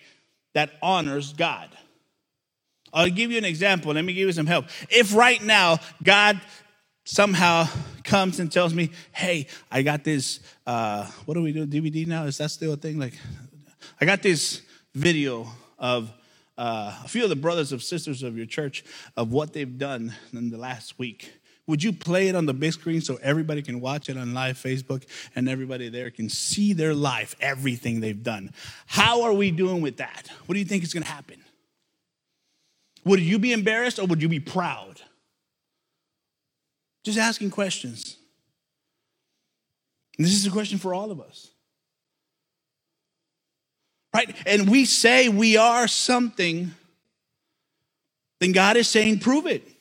that 0.54 0.70
honors 0.82 1.32
God? 1.32 1.68
I'll 2.92 3.10
give 3.10 3.30
you 3.30 3.38
an 3.38 3.44
example. 3.44 3.92
Let 3.92 4.04
me 4.04 4.12
give 4.12 4.26
you 4.26 4.32
some 4.32 4.46
help. 4.46 4.66
If 4.88 5.14
right 5.14 5.42
now 5.42 5.78
God 6.02 6.40
somehow 7.04 7.68
comes 8.04 8.40
and 8.40 8.50
tells 8.50 8.72
me, 8.72 8.90
hey, 9.12 9.48
I 9.70 9.82
got 9.82 10.04
this, 10.04 10.40
uh, 10.66 11.04
what 11.24 11.34
do 11.34 11.42
we 11.42 11.52
do, 11.52 11.66
DVD 11.66 12.06
now? 12.06 12.24
Is 12.24 12.38
that 12.38 12.50
still 12.50 12.72
a 12.72 12.76
thing? 12.76 12.98
Like, 12.98 13.14
I 14.00 14.04
got 14.04 14.22
this 14.22 14.62
video 14.94 15.46
of 15.78 16.12
uh, 16.56 16.98
a 17.04 17.08
few 17.08 17.22
of 17.22 17.28
the 17.28 17.36
brothers 17.36 17.72
and 17.72 17.82
sisters 17.82 18.22
of 18.22 18.36
your 18.36 18.46
church 18.46 18.84
of 19.16 19.32
what 19.32 19.52
they've 19.52 19.78
done 19.78 20.14
in 20.32 20.50
the 20.50 20.56
last 20.56 20.98
week. 20.98 21.32
Would 21.66 21.82
you 21.82 21.92
play 21.92 22.28
it 22.28 22.36
on 22.36 22.46
the 22.46 22.54
big 22.54 22.72
screen 22.72 23.00
so 23.00 23.18
everybody 23.22 23.60
can 23.60 23.80
watch 23.80 24.08
it 24.08 24.16
on 24.16 24.32
live 24.32 24.56
Facebook 24.56 25.04
and 25.34 25.48
everybody 25.48 25.88
there 25.88 26.10
can 26.10 26.28
see 26.28 26.72
their 26.72 26.94
life, 26.94 27.34
everything 27.40 28.00
they've 28.00 28.22
done? 28.22 28.52
How 28.86 29.22
are 29.22 29.32
we 29.32 29.50
doing 29.50 29.80
with 29.80 29.96
that? 29.96 30.28
What 30.46 30.54
do 30.54 30.60
you 30.60 30.64
think 30.64 30.84
is 30.84 30.94
going 30.94 31.02
to 31.02 31.10
happen? 31.10 31.40
Would 33.04 33.20
you 33.20 33.38
be 33.38 33.52
embarrassed 33.52 33.98
or 33.98 34.06
would 34.06 34.22
you 34.22 34.28
be 34.28 34.40
proud? 34.40 35.00
Just 37.04 37.18
asking 37.18 37.50
questions. 37.50 38.16
And 40.16 40.26
this 40.26 40.34
is 40.34 40.46
a 40.46 40.50
question 40.50 40.78
for 40.78 40.94
all 40.94 41.10
of 41.10 41.20
us. 41.20 41.50
Right? 44.14 44.34
And 44.46 44.70
we 44.70 44.84
say 44.84 45.28
we 45.28 45.56
are 45.56 45.86
something, 45.88 46.72
then 48.40 48.52
God 48.52 48.76
is 48.76 48.88
saying, 48.88 49.18
prove 49.18 49.46
it. 49.46 49.75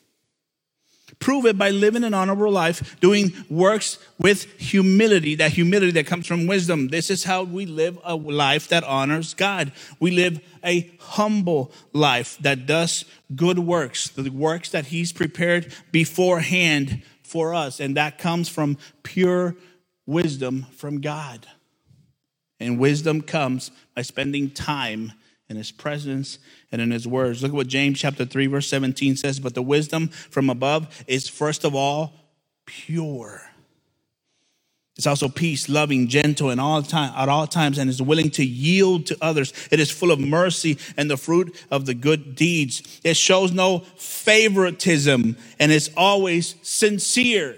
Prove 1.19 1.45
it 1.45 1.57
by 1.57 1.69
living 1.69 2.03
an 2.03 2.13
honorable 2.13 2.51
life, 2.51 2.99
doing 2.99 3.33
works 3.49 3.97
with 4.19 4.51
humility, 4.59 5.35
that 5.35 5.51
humility 5.51 5.91
that 5.91 6.07
comes 6.07 6.27
from 6.27 6.47
wisdom. 6.47 6.89
This 6.89 7.09
is 7.09 7.23
how 7.23 7.43
we 7.43 7.65
live 7.65 7.97
a 8.03 8.15
life 8.15 8.67
that 8.69 8.83
honors 8.83 9.33
God. 9.33 9.71
We 9.99 10.11
live 10.11 10.39
a 10.63 10.91
humble 10.99 11.71
life 11.93 12.37
that 12.39 12.65
does 12.65 13.05
good 13.35 13.59
works, 13.59 14.09
the 14.09 14.29
works 14.29 14.69
that 14.69 14.87
He's 14.87 15.13
prepared 15.13 15.73
beforehand 15.91 17.03
for 17.23 17.53
us. 17.53 17.79
And 17.79 17.97
that 17.97 18.17
comes 18.17 18.49
from 18.49 18.77
pure 19.03 19.55
wisdom 20.05 20.67
from 20.71 21.01
God. 21.01 21.47
And 22.59 22.79
wisdom 22.79 23.21
comes 23.21 23.71
by 23.95 24.01
spending 24.03 24.49
time 24.49 25.13
in 25.49 25.57
his 25.57 25.71
presence 25.71 26.39
and 26.71 26.81
in 26.81 26.91
his 26.91 27.07
words. 27.07 27.41
Look 27.41 27.51
at 27.51 27.55
what 27.55 27.67
James 27.67 27.99
chapter 27.99 28.25
3 28.25 28.47
verse 28.47 28.67
17 28.67 29.15
says, 29.15 29.39
but 29.39 29.53
the 29.53 29.61
wisdom 29.61 30.07
from 30.07 30.49
above 30.49 31.03
is 31.07 31.29
first 31.29 31.63
of 31.63 31.75
all 31.75 32.13
pure. 32.65 33.41
It's 34.97 35.07
also 35.07 35.27
peace, 35.27 35.67
loving, 35.67 36.07
gentle, 36.07 36.49
and 36.49 36.61
all 36.61 36.81
time 36.81 37.11
at 37.17 37.27
all 37.27 37.47
times, 37.47 37.77
and 37.77 37.89
is 37.89 38.01
willing 38.01 38.29
to 38.31 38.45
yield 38.45 39.07
to 39.07 39.17
others. 39.21 39.51
It 39.69 39.81
is 39.81 39.91
full 39.91 40.11
of 40.11 40.19
mercy 40.19 40.77
and 40.95 41.11
the 41.11 41.17
fruit 41.17 41.65
of 41.69 41.85
the 41.85 41.93
good 41.93 42.35
deeds. 42.35 42.81
It 43.03 43.17
shows 43.17 43.51
no 43.51 43.79
favoritism 43.97 45.35
and 45.59 45.71
is 45.71 45.91
always 45.97 46.55
sincere. 46.61 47.57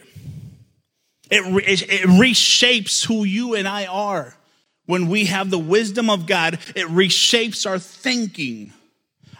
It, 1.29 1.43
it, 1.67 1.81
it 1.83 2.09
reshapes 2.09 3.05
who 3.05 3.23
you 3.23 3.53
and 3.53 3.67
I 3.67 3.85
are. 3.85 4.36
When 4.87 5.09
we 5.09 5.25
have 5.25 5.51
the 5.51 5.59
wisdom 5.59 6.09
of 6.09 6.25
God, 6.25 6.55
it 6.75 6.87
reshapes 6.87 7.69
our 7.69 7.77
thinking. 7.77 8.73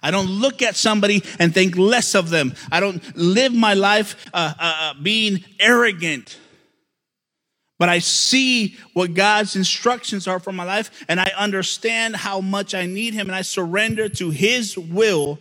I 0.04 0.12
don't 0.12 0.28
look 0.28 0.62
at 0.62 0.76
somebody 0.76 1.24
and 1.40 1.54
think 1.54 1.76
less 1.76 2.14
of 2.14 2.30
them. 2.30 2.54
I 2.72 2.80
don't 2.80 3.02
live 3.18 3.54
my 3.54 3.74
life 3.74 4.28
uh, 4.34 4.54
uh, 4.60 4.74
uh, 4.80 4.94
being 5.02 5.44
arrogant. 5.60 6.38
But 7.80 7.90
I 7.90 8.00
see 8.00 8.76
what 8.94 9.14
God's 9.14 9.56
instructions 9.56 10.28
are 10.28 10.40
for 10.40 10.52
my 10.52 10.64
life, 10.64 11.06
and 11.08 11.20
I 11.20 11.32
understand 11.38 12.16
how 12.16 12.42
much 12.42 12.76
I 12.76 12.86
need 12.86 13.14
Him, 13.14 13.28
and 13.28 13.36
I 13.36 13.42
surrender 13.42 14.10
to 14.10 14.32
His 14.32 14.78
will 14.78 15.40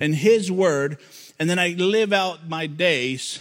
and 0.00 0.14
His 0.14 0.50
word, 0.50 0.98
and 1.38 1.48
then 1.48 1.58
I 1.58 1.68
live 1.78 2.12
out 2.12 2.48
my 2.48 2.66
days 2.66 3.38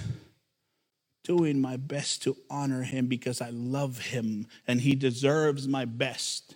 doing 1.24 1.60
my 1.60 1.78
best 1.78 2.24
to 2.24 2.36
honor 2.50 2.84
him 2.84 3.08
because 3.08 3.42
I 3.42 3.50
love 3.50 3.98
him 4.00 4.48
and 4.68 4.82
he 4.82 4.96
deserves 4.96 5.68
my 5.68 5.86
best. 5.86 6.56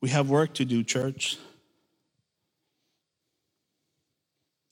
We 0.00 0.10
have 0.10 0.28
work 0.28 0.54
to 0.54 0.64
do, 0.64 0.82
church. 0.82 1.38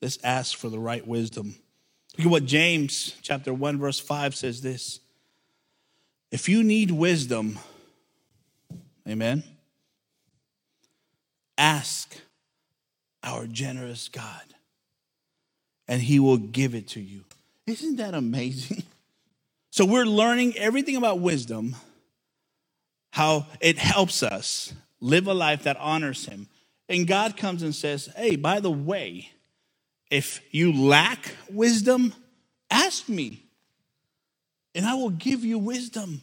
Let's 0.03 0.19
ask 0.25 0.59
for 0.59 0.69
the 0.69 0.81
right 0.81 1.07
wisdom. 1.07 1.55
Look 2.19 2.27
at 2.27 2.31
what 2.31 2.45
James 2.45 3.15
chapter 3.23 3.55
1 3.55 3.79
verse 3.79 4.01
5 4.01 4.35
says 4.35 4.61
this. 4.61 5.01
If 6.31 6.49
you 6.49 6.63
need 6.65 6.91
wisdom, 6.91 7.59
amen, 9.09 9.45
ask 11.57 12.17
our 13.23 13.47
generous 13.47 14.09
God 14.09 14.52
and 15.93 16.01
he 16.01 16.19
will 16.19 16.39
give 16.39 16.75
it 16.75 16.89
to 16.89 17.01
you. 17.03 17.23
Isn't 17.67 17.97
that 17.97 18.15
amazing? 18.15 18.83
So 19.75 19.87
we're 19.87 20.05
learning 20.05 20.59
everything 20.59 20.97
about 20.97 21.21
wisdom, 21.21 21.75
how 23.11 23.47
it 23.59 23.79
helps 23.79 24.23
us 24.23 24.75
live 25.01 25.27
a 25.27 25.33
life 25.33 25.63
that 25.63 25.79
honors 25.79 26.27
him. 26.27 26.47
And 26.91 27.07
God 27.07 27.39
comes 27.39 27.63
and 27.63 27.75
says, 27.75 28.11
Hey, 28.15 28.37
by 28.37 28.61
the 28.61 28.71
way, 28.71 29.31
if 30.11 30.43
you 30.51 30.75
lack 30.75 31.35
wisdom, 31.51 32.13
ask 32.71 33.09
me, 33.09 33.45
and 34.75 34.85
I 34.85 34.93
will 34.93 35.09
give 35.09 35.43
you 35.43 35.59
wisdom. 35.59 36.21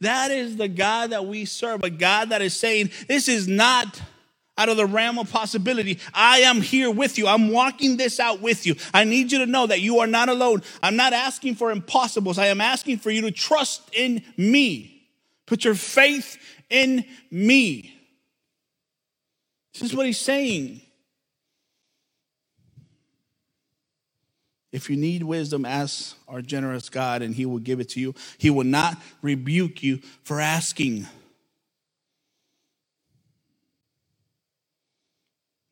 That 0.00 0.30
is 0.30 0.58
the 0.58 0.68
God 0.68 1.08
that 1.08 1.24
we 1.24 1.46
serve, 1.46 1.84
a 1.84 1.88
God 1.90 2.28
that 2.28 2.42
is 2.42 2.52
saying, 2.52 2.90
This 3.08 3.28
is 3.28 3.48
not 3.48 4.02
out 4.56 4.68
of 4.68 4.76
the 4.76 4.86
realm 4.86 5.18
of 5.18 5.30
possibility. 5.30 5.98
I 6.12 6.40
am 6.40 6.60
here 6.60 6.90
with 6.90 7.18
you. 7.18 7.26
I'm 7.26 7.50
walking 7.50 7.96
this 7.96 8.20
out 8.20 8.40
with 8.40 8.66
you. 8.66 8.76
I 8.92 9.04
need 9.04 9.32
you 9.32 9.38
to 9.38 9.46
know 9.46 9.66
that 9.66 9.80
you 9.80 9.98
are 9.98 10.06
not 10.06 10.28
alone. 10.28 10.62
I'm 10.82 10.96
not 10.96 11.12
asking 11.12 11.56
for 11.56 11.70
impossibles. 11.70 12.38
I 12.38 12.46
am 12.46 12.60
asking 12.60 12.98
for 12.98 13.10
you 13.10 13.22
to 13.22 13.30
trust 13.30 13.82
in 13.92 14.22
me. 14.36 15.08
Put 15.46 15.64
your 15.64 15.74
faith 15.74 16.38
in 16.70 17.04
me. 17.30 17.90
This 19.72 19.82
is 19.82 19.96
what 19.96 20.06
he's 20.06 20.20
saying. 20.20 20.80
If 24.70 24.90
you 24.90 24.96
need 24.96 25.22
wisdom, 25.22 25.64
ask 25.64 26.16
our 26.26 26.42
generous 26.42 26.88
God, 26.88 27.22
and 27.22 27.34
he 27.34 27.46
will 27.46 27.60
give 27.60 27.78
it 27.78 27.90
to 27.90 28.00
you. 28.00 28.14
He 28.38 28.50
will 28.50 28.64
not 28.64 29.00
rebuke 29.22 29.82
you 29.82 29.98
for 30.24 30.40
asking. 30.40 31.06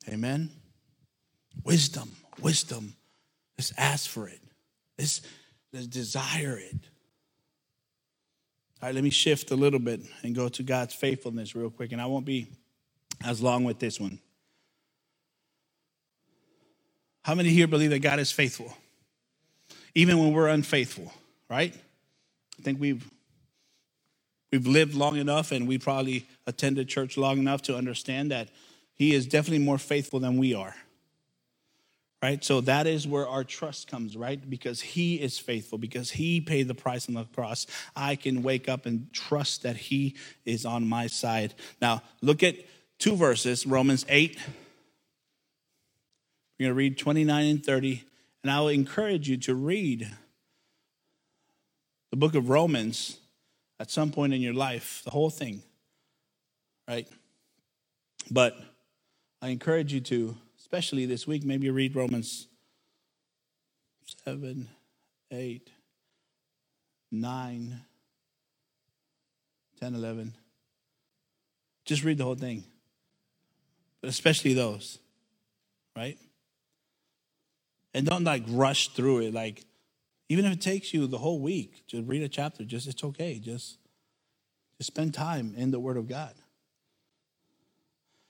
Amen. 0.09 0.51
Wisdom, 1.65 2.11
wisdom. 2.41 2.95
Let's 3.57 3.73
ask 3.77 4.09
for 4.09 4.29
it. 4.29 4.41
Let's, 4.99 5.21
let's 5.73 5.87
desire 5.87 6.59
it. 6.59 6.77
All 8.81 8.89
right, 8.89 8.95
let 8.95 9.05
me 9.05 9.11
shift 9.11 9.51
a 9.53 9.57
little 9.57 9.79
bit 9.79 10.01
and 10.23 10.35
go 10.35 10.49
to 10.49 10.63
God's 10.63 10.95
faithfulness 10.95 11.55
real 11.55 11.71
quick, 11.71 11.93
and 11.93 12.01
I 12.01 12.07
won't 12.07 12.25
be 12.25 12.49
as 13.25 13.41
long 13.41 13.63
with 13.63 13.79
this 13.79 14.01
one. 14.01 14.19
How 17.25 17.37
many 17.37 17.51
here 17.51 17.69
believe 17.69 17.91
that 17.91 18.01
God 18.01 18.19
is 18.19 18.33
faithful? 18.33 18.77
Even 19.95 20.19
when 20.19 20.33
we're 20.33 20.49
unfaithful, 20.49 21.13
right? 21.49 21.73
I 22.59 22.63
think 22.63 22.81
we've 22.81 23.09
we've 24.51 24.67
lived 24.67 24.95
long 24.95 25.17
enough 25.17 25.53
and 25.53 25.67
we 25.67 25.79
probably 25.79 26.27
attended 26.47 26.89
church 26.89 27.17
long 27.17 27.39
enough 27.39 27.63
to 27.63 27.77
understand 27.77 28.31
that 28.33 28.49
he 29.03 29.15
is 29.15 29.27
definitely 29.27 29.65
more 29.65 29.79
faithful 29.79 30.21
than 30.21 30.37
we 30.39 30.55
are. 30.55 30.77
Right? 32.23 32.45
So 32.45 32.61
that 32.61 32.87
is 32.87 33.05
where 33.05 33.27
our 33.27 33.43
trust 33.43 33.91
comes, 33.91 34.17
right? 34.17 34.39
Because 34.49 34.81
he 34.81 35.17
is 35.17 35.41
faithful, 35.41 35.77
because 35.77 36.13
he 36.13 36.41
paid 36.41 36.69
the 36.69 36.75
price 36.75 37.09
on 37.09 37.17
the 37.17 37.25
cross. 37.25 37.67
I 37.97 38.15
can 38.15 38.45
wake 38.45 38.69
up 38.69 38.87
and 38.87 39.13
trust 39.13 39.65
that 39.65 39.77
he 39.77 40.15
is 40.45 40.65
on 40.65 40.89
my 40.89 41.09
side. 41.09 41.55
Now, 41.81 42.03
look 42.21 42.45
at 42.45 42.55
two 43.01 43.17
verses 43.17 43.67
Romans 43.67 44.07
8. 44.09 44.39
We're 46.61 46.67
going 46.67 46.71
to 46.71 46.75
read 46.75 46.97
29 46.97 47.47
and 47.47 47.67
30. 47.67 48.05
And 48.45 48.53
I 48.53 48.61
will 48.61 48.69
encourage 48.69 49.29
you 49.29 49.37
to 49.39 49.57
read 49.57 50.09
the 52.13 52.17
book 52.17 52.37
of 52.37 52.49
Romans 52.49 53.19
at 53.81 53.91
some 53.91 54.13
point 54.13 54.33
in 54.33 54.41
your 54.41 54.55
life, 54.55 55.03
the 55.05 55.11
whole 55.11 55.31
thing, 55.31 55.65
right? 56.87 57.09
But 58.31 58.57
I 59.43 59.49
encourage 59.49 59.93
you 59.93 60.01
to, 60.03 60.37
especially 60.61 61.05
this 61.05 61.27
week, 61.27 61.45
maybe 61.45 61.69
read 61.69 61.97
Romans 61.97 62.47
7, 64.25 64.69
8, 65.33 65.71
9, 67.11 67.81
10, 69.81 69.95
11. 69.97 70.35
Just 71.85 72.05
read 72.05 72.19
the 72.19 72.25
whole 72.25 72.37
thing, 72.37 72.63
but 74.01 74.09
especially 74.09 74.55
those, 74.55 75.01
right? 75.97 76.17
And 77.93 78.07
don't 78.07 78.23
like 78.23 78.45
rush 78.47 78.91
through 78.91 79.23
it. 79.23 79.35
Like, 79.35 79.65
even 80.29 80.45
if 80.45 80.53
it 80.53 80.61
takes 80.61 80.95
you 80.95 81.09
the 81.09 81.19
whole 81.19 81.41
week, 81.41 81.83
just 81.89 82.07
read 82.07 82.23
a 82.23 82.29
chapter. 82.29 82.63
Just 82.63 82.87
it's 82.87 83.03
okay. 83.03 83.41
Just, 83.41 83.79
just 84.79 84.87
spend 84.87 85.15
time 85.15 85.55
in 85.57 85.73
the 85.73 85.81
Word 85.81 85.97
of 85.97 86.07
God. 86.07 86.33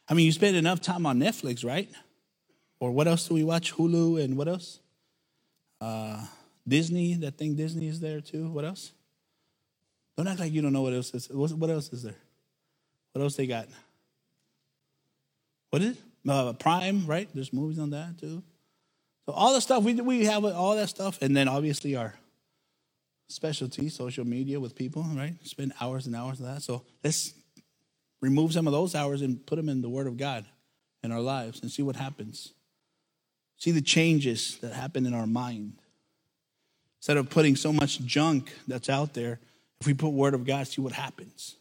I 0.08 0.14
mean, 0.14 0.26
you 0.26 0.32
spend 0.32 0.56
enough 0.56 0.80
time 0.80 1.06
on 1.06 1.18
Netflix, 1.18 1.64
right? 1.64 1.90
Or 2.80 2.90
what 2.90 3.06
else 3.06 3.28
do 3.28 3.34
we 3.34 3.44
watch? 3.44 3.72
Hulu 3.74 4.22
and 4.22 4.36
what 4.36 4.48
else? 4.48 4.80
Uh, 5.80 6.24
Disney. 6.66 7.14
That 7.14 7.38
thing 7.38 7.54
Disney 7.54 7.88
is 7.88 8.00
there 8.00 8.20
too. 8.20 8.48
What 8.48 8.64
else? 8.64 8.92
Don't 10.16 10.26
act 10.26 10.40
like 10.40 10.52
you 10.52 10.62
don't 10.62 10.72
know 10.72 10.82
what 10.82 10.92
else 10.92 11.14
is. 11.14 11.28
What 11.30 11.70
else 11.70 11.92
is 11.92 12.02
there? 12.02 12.16
What 13.12 13.22
else 13.22 13.36
they 13.36 13.46
got? 13.46 13.68
What 15.70 15.82
is 15.82 15.96
it? 15.96 16.02
Uh, 16.28 16.52
Prime, 16.52 17.06
right? 17.06 17.28
There's 17.34 17.52
movies 17.52 17.78
on 17.78 17.90
that 17.90 18.18
too. 18.18 18.42
So 19.26 19.32
all 19.32 19.54
the 19.54 19.60
stuff 19.60 19.84
we 19.84 19.94
we 19.94 20.24
have 20.26 20.44
all 20.44 20.76
that 20.76 20.88
stuff, 20.88 21.20
and 21.22 21.36
then 21.36 21.48
obviously 21.48 21.96
our 21.96 22.14
specialty, 23.28 23.88
social 23.88 24.26
media 24.26 24.60
with 24.60 24.74
people, 24.74 25.04
right? 25.14 25.34
Spend 25.44 25.72
hours 25.80 26.06
and 26.06 26.14
hours 26.14 26.40
on 26.40 26.46
that. 26.46 26.62
So 26.62 26.82
let's 27.02 27.32
remove 28.22 28.52
some 28.52 28.66
of 28.66 28.72
those 28.72 28.94
hours 28.94 29.20
and 29.20 29.44
put 29.44 29.56
them 29.56 29.68
in 29.68 29.82
the 29.82 29.90
Word 29.90 30.06
of 30.06 30.16
God 30.16 30.46
in 31.02 31.12
our 31.12 31.20
lives 31.20 31.60
and 31.60 31.70
see 31.70 31.82
what 31.82 31.96
happens. 31.96 32.54
See 33.58 33.72
the 33.72 33.82
changes 33.82 34.56
that 34.62 34.72
happen 34.72 35.04
in 35.04 35.12
our 35.12 35.26
mind. 35.26 35.74
Instead 37.00 37.16
of 37.16 37.28
putting 37.28 37.56
so 37.56 37.72
much 37.72 38.00
junk 38.00 38.52
that's 38.66 38.88
out 38.88 39.12
there, 39.12 39.40
if 39.80 39.86
we 39.86 39.92
put 39.92 40.10
Word 40.10 40.34
of 40.34 40.46
God, 40.46 40.66
see 40.68 40.80
what 40.80 40.92
happens. 40.92 41.56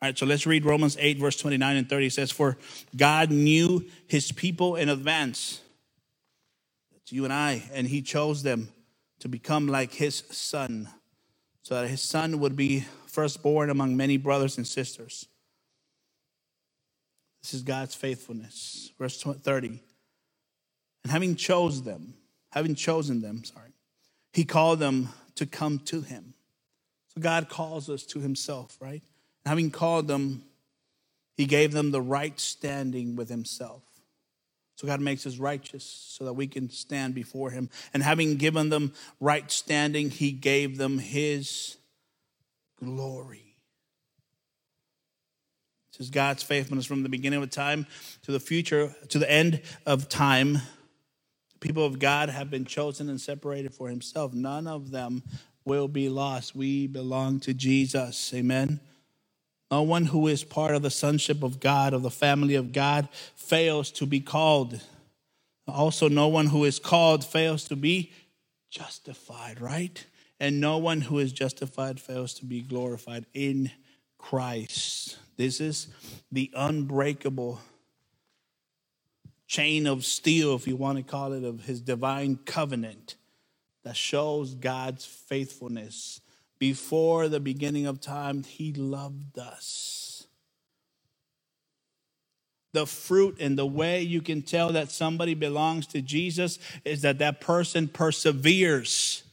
All 0.00 0.08
right, 0.08 0.16
so 0.16 0.24
let's 0.24 0.46
read 0.46 0.64
Romans 0.64 0.96
8, 0.98 1.18
verse 1.18 1.36
29 1.36 1.76
and 1.76 1.88
30. 1.88 2.06
It 2.06 2.12
says, 2.12 2.30
For 2.30 2.56
God 2.96 3.30
knew 3.30 3.84
his 4.06 4.32
people 4.32 4.76
in 4.76 4.88
advance. 4.88 5.60
That's 6.92 7.12
you 7.12 7.24
and 7.24 7.32
I, 7.32 7.64
and 7.74 7.86
he 7.86 8.00
chose 8.00 8.42
them 8.42 8.70
to 9.18 9.28
become 9.28 9.66
like 9.66 9.92
his 9.92 10.22
son, 10.30 10.88
so 11.62 11.74
that 11.74 11.88
his 11.88 12.00
son 12.00 12.38
would 12.38 12.56
be 12.56 12.86
firstborn 13.10 13.70
among 13.70 13.96
many 13.96 14.16
brothers 14.16 14.56
and 14.56 14.66
sisters. 14.66 15.26
This 17.42 17.54
is 17.54 17.62
God's 17.62 17.94
faithfulness. 17.94 18.92
Verse 18.98 19.20
30. 19.22 19.80
And 21.02 21.12
having 21.12 21.36
chosen 21.36 21.84
them, 21.84 22.14
having 22.52 22.74
chosen 22.74 23.20
them, 23.22 23.44
sorry, 23.44 23.72
he 24.32 24.44
called 24.44 24.78
them 24.78 25.08
to 25.36 25.46
come 25.46 25.78
to 25.80 26.02
him. 26.02 26.34
So 27.14 27.20
God 27.20 27.48
calls 27.48 27.88
us 27.88 28.04
to 28.06 28.20
himself, 28.20 28.76
right? 28.80 29.02
Having 29.46 29.70
called 29.70 30.06
them, 30.06 30.44
he 31.36 31.46
gave 31.46 31.72
them 31.72 31.90
the 31.90 32.02
right 32.02 32.38
standing 32.38 33.16
with 33.16 33.28
himself. 33.28 33.82
So 34.76 34.86
God 34.86 35.00
makes 35.00 35.26
us 35.26 35.38
righteous 35.38 35.84
so 35.84 36.24
that 36.24 36.34
we 36.34 36.46
can 36.46 36.70
stand 36.70 37.14
before 37.14 37.50
him. 37.50 37.68
And 37.92 38.02
having 38.02 38.36
given 38.36 38.68
them 38.68 38.92
right 39.18 39.50
standing, 39.50 40.10
he 40.10 40.32
gave 40.32 40.78
them 40.78 40.98
his 40.98 41.76
glory. 42.82 43.56
This 45.92 46.06
is 46.06 46.10
God's 46.10 46.42
faithfulness 46.42 46.86
from 46.86 47.02
the 47.02 47.08
beginning 47.08 47.42
of 47.42 47.50
time 47.50 47.86
to 48.22 48.32
the 48.32 48.40
future, 48.40 48.94
to 49.08 49.18
the 49.18 49.30
end 49.30 49.60
of 49.86 50.08
time. 50.08 50.54
The 50.54 51.58
people 51.60 51.84
of 51.84 51.98
God 51.98 52.28
have 52.30 52.50
been 52.50 52.64
chosen 52.64 53.08
and 53.08 53.20
separated 53.20 53.74
for 53.74 53.88
himself. 53.88 54.32
None 54.32 54.66
of 54.66 54.90
them 54.90 55.22
will 55.64 55.88
be 55.88 56.08
lost. 56.08 56.56
We 56.56 56.86
belong 56.86 57.40
to 57.40 57.54
Jesus. 57.54 58.32
Amen. 58.32 58.80
No 59.70 59.82
one 59.82 60.06
who 60.06 60.26
is 60.26 60.42
part 60.42 60.74
of 60.74 60.82
the 60.82 60.90
sonship 60.90 61.42
of 61.42 61.60
God, 61.60 61.92
of 61.92 62.02
the 62.02 62.10
family 62.10 62.54
of 62.54 62.72
God, 62.72 63.08
fails 63.36 63.90
to 63.92 64.06
be 64.06 64.20
called. 64.20 64.80
Also, 65.68 66.08
no 66.08 66.26
one 66.26 66.46
who 66.46 66.64
is 66.64 66.78
called 66.78 67.24
fails 67.24 67.64
to 67.64 67.76
be 67.76 68.12
justified, 68.70 69.60
right? 69.60 70.04
And 70.40 70.58
no 70.58 70.78
one 70.78 71.02
who 71.02 71.18
is 71.18 71.32
justified 71.32 72.00
fails 72.00 72.34
to 72.34 72.46
be 72.46 72.62
glorified 72.62 73.26
in 73.34 73.70
Christ. 74.18 75.18
This 75.36 75.60
is 75.60 75.88
the 76.32 76.50
unbreakable 76.54 77.60
chain 79.46 79.86
of 79.86 80.04
steel, 80.04 80.54
if 80.54 80.66
you 80.66 80.76
want 80.76 80.96
to 80.96 81.04
call 81.04 81.34
it, 81.34 81.44
of 81.44 81.64
his 81.64 81.80
divine 81.80 82.38
covenant 82.46 83.16
that 83.82 83.96
shows 83.96 84.54
God's 84.54 85.04
faithfulness. 85.04 86.20
Before 86.58 87.28
the 87.28 87.40
beginning 87.40 87.86
of 87.86 88.00
time, 88.00 88.44
he 88.44 88.72
loved 88.72 89.38
us. 89.38 90.26
The 92.72 92.86
fruit 92.86 93.38
and 93.40 93.58
the 93.58 93.66
way 93.66 94.02
you 94.02 94.20
can 94.20 94.42
tell 94.42 94.70
that 94.72 94.92
somebody 94.92 95.34
belongs 95.34 95.86
to 95.88 96.00
Jesus 96.00 96.58
is 96.84 97.02
that 97.02 97.18
that 97.18 97.40
person 97.40 97.88
perseveres 97.88 99.24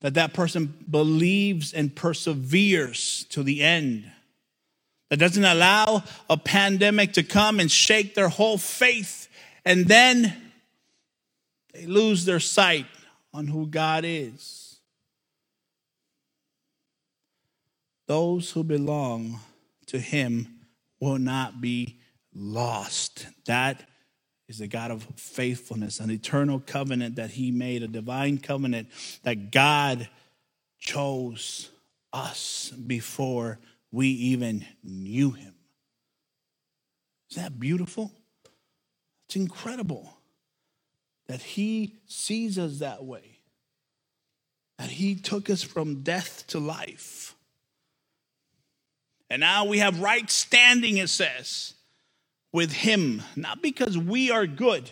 that 0.00 0.14
that 0.14 0.32
person 0.32 0.72
believes 0.90 1.72
and 1.72 1.94
perseveres 1.94 3.24
to 3.30 3.42
the 3.42 3.62
end. 3.62 4.10
That 5.10 5.18
doesn't 5.18 5.44
allow 5.44 6.04
a 6.28 6.36
pandemic 6.36 7.14
to 7.14 7.22
come 7.22 7.60
and 7.60 7.70
shake 7.70 8.14
their 8.14 8.28
whole 8.28 8.58
faith 8.58 9.28
and 9.64 9.86
then 9.86 10.34
they 11.74 11.86
lose 11.86 12.24
their 12.24 12.40
sight 12.40 12.86
on 13.34 13.46
who 13.46 13.66
God 13.66 14.04
is. 14.06 14.80
Those 18.06 18.50
who 18.50 18.64
belong 18.64 19.40
to 19.88 19.98
Him 19.98 20.60
will 21.00 21.18
not 21.18 21.60
be 21.60 21.98
lost. 22.34 23.26
That 23.44 23.87
is 24.48 24.58
the 24.58 24.66
God 24.66 24.90
of 24.90 25.06
faithfulness, 25.16 26.00
an 26.00 26.10
eternal 26.10 26.58
covenant 26.58 27.16
that 27.16 27.30
He 27.32 27.50
made, 27.50 27.82
a 27.82 27.88
divine 27.88 28.38
covenant 28.38 28.88
that 29.22 29.50
God 29.50 30.08
chose 30.78 31.70
us 32.12 32.72
before 32.86 33.58
we 33.92 34.08
even 34.08 34.64
knew 34.82 35.32
Him. 35.32 35.54
Is 37.30 37.36
that 37.36 37.60
beautiful? 37.60 38.10
It's 39.26 39.36
incredible 39.36 40.16
that 41.26 41.42
He 41.42 41.96
sees 42.06 42.58
us 42.58 42.78
that 42.78 43.04
way, 43.04 43.40
that 44.78 44.88
He 44.88 45.14
took 45.14 45.50
us 45.50 45.62
from 45.62 46.02
death 46.02 46.46
to 46.48 46.58
life. 46.58 47.34
And 49.28 49.40
now 49.40 49.66
we 49.66 49.80
have 49.80 50.00
right 50.00 50.30
standing, 50.30 50.96
it 50.96 51.10
says 51.10 51.74
with 52.52 52.72
Him, 52.72 53.22
not 53.36 53.62
because 53.62 53.96
we 53.96 54.30
are 54.30 54.46
good, 54.46 54.90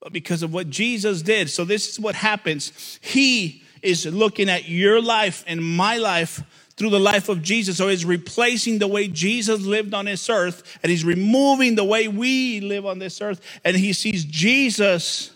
but 0.00 0.12
because 0.12 0.42
of 0.42 0.52
what 0.52 0.70
Jesus 0.70 1.22
did. 1.22 1.50
So, 1.50 1.64
this 1.64 1.88
is 1.88 2.00
what 2.00 2.14
happens. 2.14 2.98
He 3.00 3.62
is 3.82 4.06
looking 4.06 4.48
at 4.48 4.68
your 4.68 5.00
life 5.00 5.44
and 5.46 5.64
my 5.64 5.96
life 5.96 6.42
through 6.76 6.90
the 6.90 7.00
life 7.00 7.28
of 7.28 7.42
Jesus. 7.42 7.76
So, 7.76 7.88
He's 7.88 8.04
replacing 8.04 8.78
the 8.78 8.88
way 8.88 9.08
Jesus 9.08 9.62
lived 9.62 9.94
on 9.94 10.06
this 10.06 10.28
earth, 10.28 10.78
and 10.82 10.90
He's 10.90 11.04
removing 11.04 11.74
the 11.74 11.84
way 11.84 12.08
we 12.08 12.60
live 12.60 12.86
on 12.86 12.98
this 12.98 13.20
earth, 13.20 13.40
and 13.64 13.76
He 13.76 13.92
sees 13.92 14.24
Jesus 14.24 15.30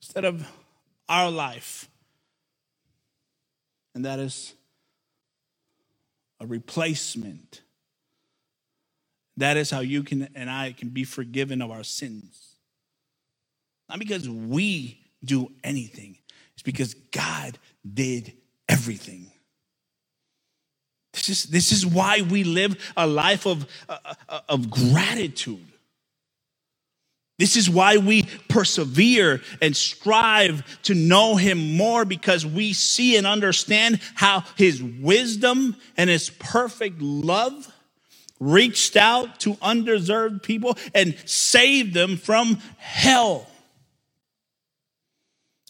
instead 0.00 0.24
of 0.24 0.46
our 1.08 1.30
life. 1.30 1.88
And 3.94 4.04
that 4.04 4.18
is 4.18 4.54
a 6.40 6.46
replacement 6.46 7.62
that 9.36 9.56
is 9.56 9.70
how 9.70 9.80
you 9.80 10.02
can 10.02 10.28
and 10.34 10.48
I 10.48 10.72
can 10.72 10.90
be 10.90 11.04
forgiven 11.04 11.60
of 11.62 11.70
our 11.70 11.84
sins. 11.84 12.56
Not 13.88 13.98
because 13.98 14.28
we 14.28 15.00
do 15.24 15.50
anything, 15.62 16.18
it's 16.54 16.62
because 16.62 16.94
God 16.94 17.58
did 17.92 18.32
everything. 18.68 19.30
This 21.12 21.28
is, 21.28 21.44
this 21.44 21.72
is 21.72 21.86
why 21.86 22.22
we 22.22 22.42
live 22.42 22.92
a 22.96 23.06
life 23.06 23.46
of, 23.46 23.66
uh, 23.88 23.98
uh 24.28 24.40
of 24.48 24.68
gratitude. 24.68 25.64
This 27.38 27.56
is 27.56 27.68
why 27.68 27.96
we 27.96 28.24
persevere 28.48 29.40
and 29.60 29.76
strive 29.76 30.82
to 30.82 30.94
know 30.94 31.34
him 31.36 31.76
more 31.76 32.04
because 32.04 32.46
we 32.46 32.72
see 32.72 33.16
and 33.16 33.26
understand 33.26 34.00
how 34.14 34.44
his 34.56 34.82
wisdom 34.82 35.76
and 35.96 36.08
his 36.08 36.30
perfect 36.30 37.00
love 37.00 37.73
reached 38.44 38.96
out 38.96 39.40
to 39.40 39.56
undeserved 39.62 40.42
people 40.42 40.76
and 40.94 41.16
saved 41.24 41.94
them 41.94 42.16
from 42.16 42.58
hell. 42.76 43.48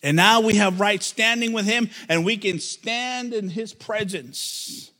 And 0.03 0.17
now 0.17 0.41
we 0.41 0.57
have 0.57 0.81
right 0.81 1.03
standing 1.03 1.53
with 1.53 1.65
him 1.65 1.89
and 2.09 2.25
we 2.25 2.37
can 2.37 2.59
stand 2.59 3.33
in 3.33 3.49
his 3.49 3.73
presence. 3.73 4.91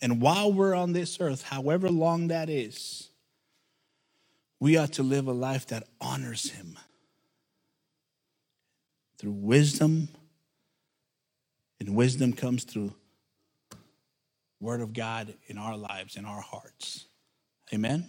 And 0.00 0.22
while 0.22 0.50
we're 0.50 0.74
on 0.74 0.92
this 0.94 1.18
earth, 1.20 1.42
however 1.42 1.90
long 1.90 2.28
that 2.28 2.48
is, 2.48 3.08
we 4.58 4.76
ought 4.76 4.92
to 4.94 5.02
live 5.02 5.26
a 5.26 5.32
life 5.32 5.66
that 5.66 5.86
honors 6.00 6.50
him 6.50 6.78
through 9.18 9.32
wisdom. 9.32 10.08
And 11.78 11.94
wisdom 11.94 12.32
comes 12.32 12.64
through 12.64 12.94
Word 14.60 14.80
of 14.80 14.92
God 14.92 15.34
in 15.46 15.58
our 15.58 15.76
lives, 15.76 16.16
in 16.16 16.24
our 16.24 16.40
hearts. 16.40 17.06
Amen. 17.72 18.06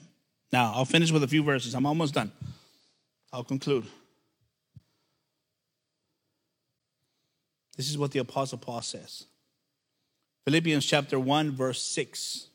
Now, 0.51 0.73
I'll 0.75 0.85
finish 0.85 1.11
with 1.11 1.23
a 1.23 1.27
few 1.27 1.43
verses. 1.43 1.73
I'm 1.73 1.85
almost 1.85 2.13
done. 2.13 2.31
I'll 3.31 3.43
conclude. 3.43 3.85
This 7.77 7.89
is 7.89 7.97
what 7.97 8.11
the 8.11 8.19
Apostle 8.19 8.57
Paul 8.57 8.81
says 8.81 9.25
Philippians 10.45 10.85
chapter 10.85 11.19
1, 11.19 11.51
verse 11.51 11.81
6. 11.81 12.47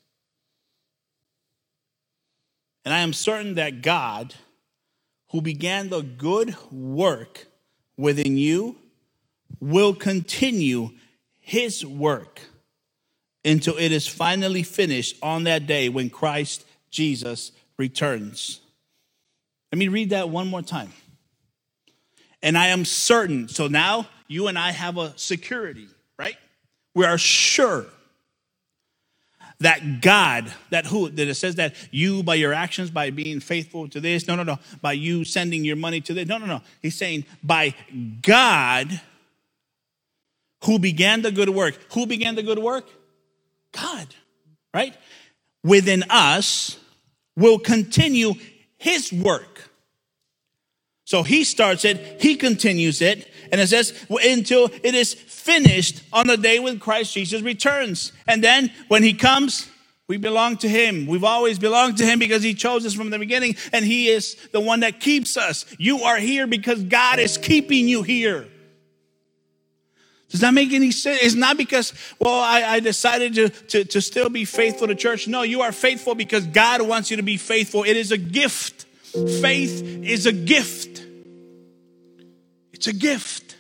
And 2.85 2.95
I 2.95 3.01
am 3.01 3.13
certain 3.13 3.55
that 3.55 3.83
God, 3.83 4.35
who 5.31 5.41
began 5.41 5.89
the 5.89 6.03
good 6.03 6.55
work 6.71 7.47
within 7.97 8.37
you, 8.37 8.77
will 9.59 9.95
continue 9.95 10.91
his 11.41 11.85
work 11.85 12.41
until 13.47 13.77
it 13.79 13.93
is 13.93 14.07
finally 14.07 14.63
finished 14.63 15.17
on 15.23 15.45
that 15.45 15.67
day 15.67 15.89
when 15.89 16.11
Christ 16.11 16.67
Jesus 16.91 17.53
returns. 17.79 18.61
Let 19.73 19.79
me 19.79 19.89
read 19.89 20.11
that 20.11 20.29
one 20.29 20.49
more 20.49 20.63
time. 20.63 20.93
And 22.43 22.59
I 22.59 22.69
am 22.69 22.85
certain, 22.85 23.49
so 23.49 23.69
now 23.69 24.09
you 24.29 24.49
and 24.49 24.59
I 24.59 24.73
have 24.73 24.99
a 24.99 25.13
security, 25.17 25.89
right? 26.19 26.37
We 26.95 27.05
are 27.05 27.19
sure 27.19 27.87
that 29.61 30.01
God, 30.03 30.53
that 30.71 30.87
who, 30.87 31.09
that 31.09 31.29
it 31.29 31.35
says 31.35 31.55
that 31.55 31.75
you 31.91 32.23
by 32.23 32.35
your 32.35 32.53
actions, 32.53 32.91
by 32.91 33.11
being 33.11 33.41
faithful 33.41 33.89
to 33.89 34.01
this, 34.01 34.27
no, 34.27 34.35
no, 34.35 34.43
no, 34.43 34.59
by 34.83 34.93
you 34.93 35.25
sending 35.25 35.65
your 35.65 35.77
money 35.77 36.01
to 36.03 36.15
this, 36.15 36.29
no, 36.29 36.39
no, 36.39 36.47
no. 36.47 36.61
He's 36.83 36.97
saying 36.97 37.25
by 37.43 37.75
God 38.23 39.01
who 40.65 40.79
began 40.79 41.23
the 41.23 41.31
good 41.31 41.49
work. 41.49 41.79
Who 41.93 42.07
began 42.07 42.35
the 42.35 42.43
good 42.43 42.59
work? 42.59 42.89
God, 43.77 44.09
right? 44.75 44.95
Within 45.63 46.05
us 46.11 46.79
will 47.37 47.59
continue 47.59 48.35
his 48.79 49.13
work. 49.13 49.71
So 51.05 51.23
he 51.23 51.45
starts 51.45 51.85
it, 51.85 52.21
he 52.21 52.35
continues 52.37 53.01
it, 53.01 53.31
and 53.53 53.61
it 53.61 53.69
says 53.69 53.93
until 54.11 54.71
it 54.83 54.95
is 54.95 55.15
finished 55.15 56.03
on 56.13 56.27
the 56.27 56.37
day 56.37 56.59
when 56.59 56.81
Christ 56.81 57.15
Jesus 57.15 57.43
returns. 57.43 58.13
And 58.27 58.43
then 58.43 58.73
when 58.89 59.03
he 59.03 59.13
comes, 59.13 59.69
We 60.09 60.19
belong 60.19 60.57
to 60.59 60.69
Him. 60.69 61.07
We've 61.07 61.25
always 61.25 61.59
belonged 61.59 61.99
to 61.99 62.07
Him 62.07 62.19
because 62.19 62.43
He 62.43 62.55
chose 62.55 62.87
us 62.87 62.95
from 62.95 63.11
the 63.11 63.19
beginning, 63.19 63.57
and 63.73 63.85
He 63.85 64.09
is 64.09 64.37
the 64.53 64.61
one 64.61 64.81
that 64.81 65.01
keeps 65.01 65.37
us. 65.37 65.67
You 65.79 66.03
are 66.03 66.19
here 66.19 66.47
because 66.47 66.83
God 66.85 67.19
is 67.19 67.37
keeping 67.37 67.89
you 67.89 68.03
here. 68.03 68.47
Does 70.31 70.41
that 70.41 70.53
make 70.53 70.73
any 70.73 70.91
sense? 70.91 71.21
It's 71.23 71.35
not 71.35 71.57
because, 71.57 71.93
well, 72.19 72.41
I, 72.41 72.63
I 72.63 72.81
decided 72.81 73.35
to, 73.35 73.49
to, 73.49 73.85
to 73.85 74.01
still 74.01 74.29
be 74.29 74.45
faithful 74.45 74.89
to 74.89 74.95
church. 74.95 75.29
No, 75.29 75.43
you 75.43 75.63
are 75.63 75.73
faithful 75.73 76.15
because 76.15 76.47
God 76.47 76.83
wants 76.83 77.11
you 77.11 77.17
to 77.19 77.23
be 77.23 77.37
faithful. 77.37 77.85
It 77.85 77.97
is 77.97 78.11
a 78.11 78.19
gift. 78.19 78.87
Faith 79.13 79.83
is 79.83 80.27
a 80.27 80.33
gift. 80.33 81.05
It's 82.73 82.87
a 82.87 82.93
gift. 82.93 83.57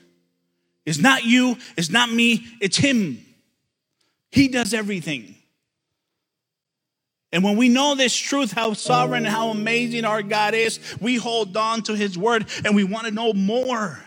It's 0.86 0.98
not 0.98 1.24
you, 1.24 1.56
it's 1.76 1.90
not 1.90 2.10
me, 2.10 2.46
it's 2.60 2.76
Him. 2.76 3.24
He 4.30 4.48
does 4.48 4.72
everything. 4.72 5.34
And 7.32 7.42
when 7.42 7.56
we 7.56 7.68
know 7.68 7.96
this 7.96 8.14
truth, 8.14 8.52
how 8.52 8.72
sovereign 8.72 9.26
and 9.26 9.34
how 9.34 9.48
amazing 9.48 10.04
our 10.04 10.22
God 10.22 10.54
is, 10.54 10.78
we 11.00 11.16
hold 11.16 11.56
on 11.56 11.82
to 11.82 11.96
His 11.96 12.16
word 12.16 12.46
and 12.64 12.76
we 12.76 12.84
want 12.84 13.06
to 13.06 13.10
know 13.10 13.32
more. 13.32 13.98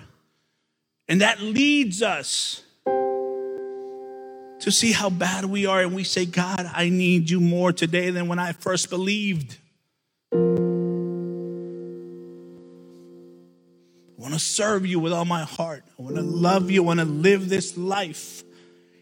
And 1.10 1.22
that 1.22 1.42
leads 1.42 2.04
us 2.04 2.62
to 2.86 4.72
see 4.72 4.92
how 4.92 5.10
bad 5.10 5.46
we 5.46 5.66
are. 5.66 5.82
And 5.82 5.96
we 5.96 6.04
say, 6.04 6.28
God, 6.28 6.70
I 6.72 6.90
need 6.90 7.32
you 7.32 7.40
more 7.40 7.74
today 7.74 8.12
than 8.12 8.28
when 8.28 8.38
I 8.38 8.52
first 8.52 8.92
believed. 8.92 9.58
I 10.32 10.38
want 14.18 14.36
to 14.36 14.40
serve 14.40 14.86
you 14.86 15.00
with 15.00 15.12
all 15.12 15.26
my 15.26 15.46
heart. 15.46 15.84
I 15.98 16.04
want 16.04 16.16
to 16.18 16.22
love 16.22 16.70
you. 16.70 16.84
I 16.84 16.86
want 16.86 17.00
to 17.00 17.06
live 17.06 17.50
this 17.50 17.76
life 17.76 18.44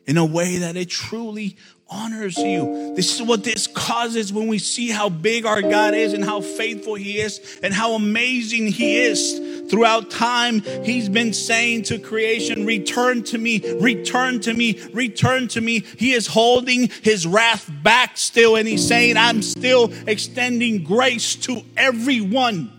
in 0.05 0.15
a 0.15 0.25
way 0.25 0.59
that 0.59 0.77
it 0.77 0.89
truly 0.89 1.57
honors 1.89 2.37
you. 2.37 2.93
This 2.95 3.15
is 3.15 3.21
what 3.21 3.43
this 3.43 3.67
causes 3.67 4.31
when 4.31 4.47
we 4.47 4.59
see 4.59 4.89
how 4.89 5.09
big 5.09 5.45
our 5.45 5.61
God 5.61 5.93
is 5.93 6.13
and 6.13 6.23
how 6.23 6.39
faithful 6.39 6.95
He 6.95 7.19
is 7.19 7.59
and 7.61 7.73
how 7.73 7.95
amazing 7.95 8.67
He 8.67 8.97
is. 8.97 9.41
Throughout 9.69 10.09
time, 10.09 10.61
He's 10.83 11.09
been 11.09 11.33
saying 11.33 11.83
to 11.83 11.99
creation, 11.99 12.65
Return 12.65 13.23
to 13.23 13.37
me, 13.37 13.61
return 13.79 14.39
to 14.41 14.53
me, 14.53 14.79
return 14.93 15.47
to 15.49 15.61
me. 15.61 15.83
He 15.97 16.13
is 16.13 16.27
holding 16.27 16.89
His 17.01 17.25
wrath 17.27 17.69
back 17.83 18.17
still, 18.17 18.55
and 18.55 18.67
He's 18.67 18.87
saying, 18.87 19.17
I'm 19.17 19.41
still 19.41 19.91
extending 20.07 20.83
grace 20.83 21.35
to 21.35 21.63
everyone. 21.75 22.71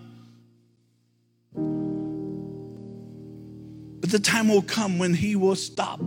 But 4.01 4.11
the 4.11 4.21
time 4.21 4.49
will 4.49 4.63
come 4.63 4.99
when 4.99 5.15
He 5.15 5.37
will 5.37 5.57
stop 5.57 6.01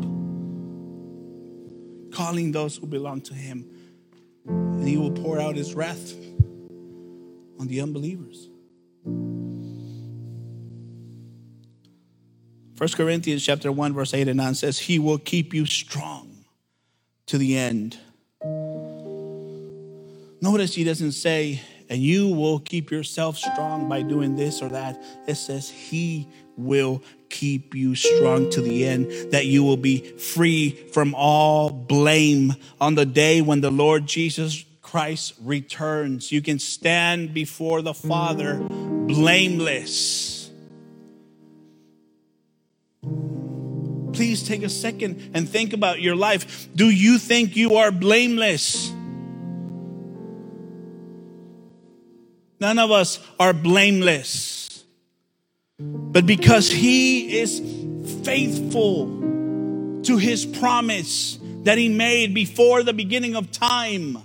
calling 2.11 2.51
those 2.51 2.77
who 2.77 2.85
belong 2.85 3.21
to 3.21 3.33
him. 3.33 3.65
And 4.45 4.87
he 4.87 4.97
will 4.97 5.11
pour 5.11 5.39
out 5.39 5.55
his 5.55 5.73
wrath 5.73 6.13
on 7.59 7.67
the 7.67 7.81
unbelievers. 7.81 8.50
1 12.81 12.89
Corinthians 12.93 13.45
chapter 13.45 13.71
1 13.71 13.93
verse 13.93 14.11
8 14.11 14.27
and 14.27 14.37
9 14.37 14.55
says 14.55 14.79
he 14.79 14.97
will 14.97 15.19
keep 15.19 15.53
you 15.53 15.67
strong 15.67 16.45
to 17.27 17.37
the 17.37 17.55
end. 17.55 17.95
Notice 20.41 20.73
he 20.73 20.83
doesn't 20.83 21.11
say 21.11 21.61
and 21.89 22.01
you 22.01 22.29
will 22.29 22.57
keep 22.57 22.89
yourself 22.89 23.37
strong 23.37 23.87
by 23.87 24.01
doing 24.01 24.35
this 24.35 24.63
or 24.63 24.69
that. 24.69 24.99
It 25.27 25.35
says 25.35 25.69
he 25.69 26.27
will 26.57 27.03
keep 27.29 27.75
you 27.75 27.93
strong 27.93 28.49
to 28.49 28.61
the 28.61 28.87
end, 28.87 29.11
that 29.31 29.45
you 29.45 29.63
will 29.63 29.77
be 29.77 29.99
free 30.17 30.71
from 30.71 31.13
all 31.13 31.69
blame 31.69 32.55
on 32.79 32.95
the 32.95 33.05
day 33.05 33.43
when 33.43 33.61
the 33.61 33.69
Lord 33.69 34.07
Jesus 34.07 34.65
Christ 34.81 35.35
returns. 35.43 36.31
You 36.31 36.41
can 36.41 36.57
stand 36.57 37.31
before 37.31 37.83
the 37.83 37.93
Father 37.93 38.55
blameless. 38.55 40.30
Please 44.13 44.47
take 44.47 44.63
a 44.63 44.69
second 44.69 45.31
and 45.33 45.47
think 45.47 45.73
about 45.73 46.01
your 46.01 46.15
life. 46.15 46.67
Do 46.75 46.89
you 46.89 47.17
think 47.17 47.55
you 47.55 47.75
are 47.75 47.91
blameless? 47.91 48.91
None 52.59 52.77
of 52.77 52.91
us 52.91 53.19
are 53.39 53.53
blameless. 53.53 54.83
But 55.79 56.25
because 56.25 56.69
he 56.69 57.39
is 57.39 57.59
faithful 58.23 59.07
to 60.03 60.17
his 60.17 60.45
promise 60.45 61.39
that 61.63 61.77
he 61.77 61.89
made 61.89 62.33
before 62.33 62.83
the 62.83 62.93
beginning 62.93 63.35
of 63.35 63.51
time 63.51 64.17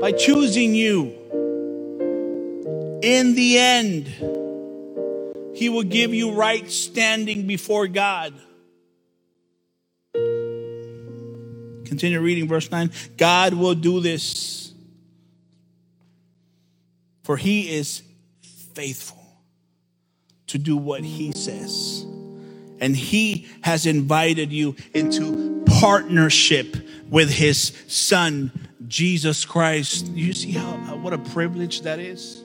by 0.00 0.12
choosing 0.12 0.74
you, 0.74 1.14
in 3.02 3.34
the 3.34 3.58
end, 3.58 4.06
he 5.56 5.68
will 5.68 5.82
give 5.82 6.14
you 6.14 6.32
right 6.32 6.70
standing 6.70 7.46
before 7.46 7.86
God. 7.88 8.34
Continue 11.86 12.20
reading 12.20 12.48
verse 12.48 12.70
9. 12.70 12.90
God 13.16 13.54
will 13.54 13.74
do 13.74 14.00
this, 14.00 14.72
for 17.22 17.36
he 17.36 17.74
is 17.74 18.02
faithful 18.74 19.16
to 20.48 20.58
do 20.58 20.76
what 20.76 21.02
He 21.04 21.32
says. 21.32 22.04
And 22.80 22.94
He 22.96 23.48
has 23.62 23.86
invited 23.86 24.52
you 24.52 24.76
into 24.94 25.64
partnership 25.80 26.76
with 27.08 27.30
His 27.30 27.72
Son, 27.88 28.52
Jesus 28.86 29.44
Christ. 29.44 30.06
You 30.08 30.32
see 30.32 30.52
how, 30.52 30.74
uh, 30.92 30.96
what 30.96 31.12
a 31.12 31.18
privilege 31.18 31.82
that 31.82 31.98
is? 31.98 32.42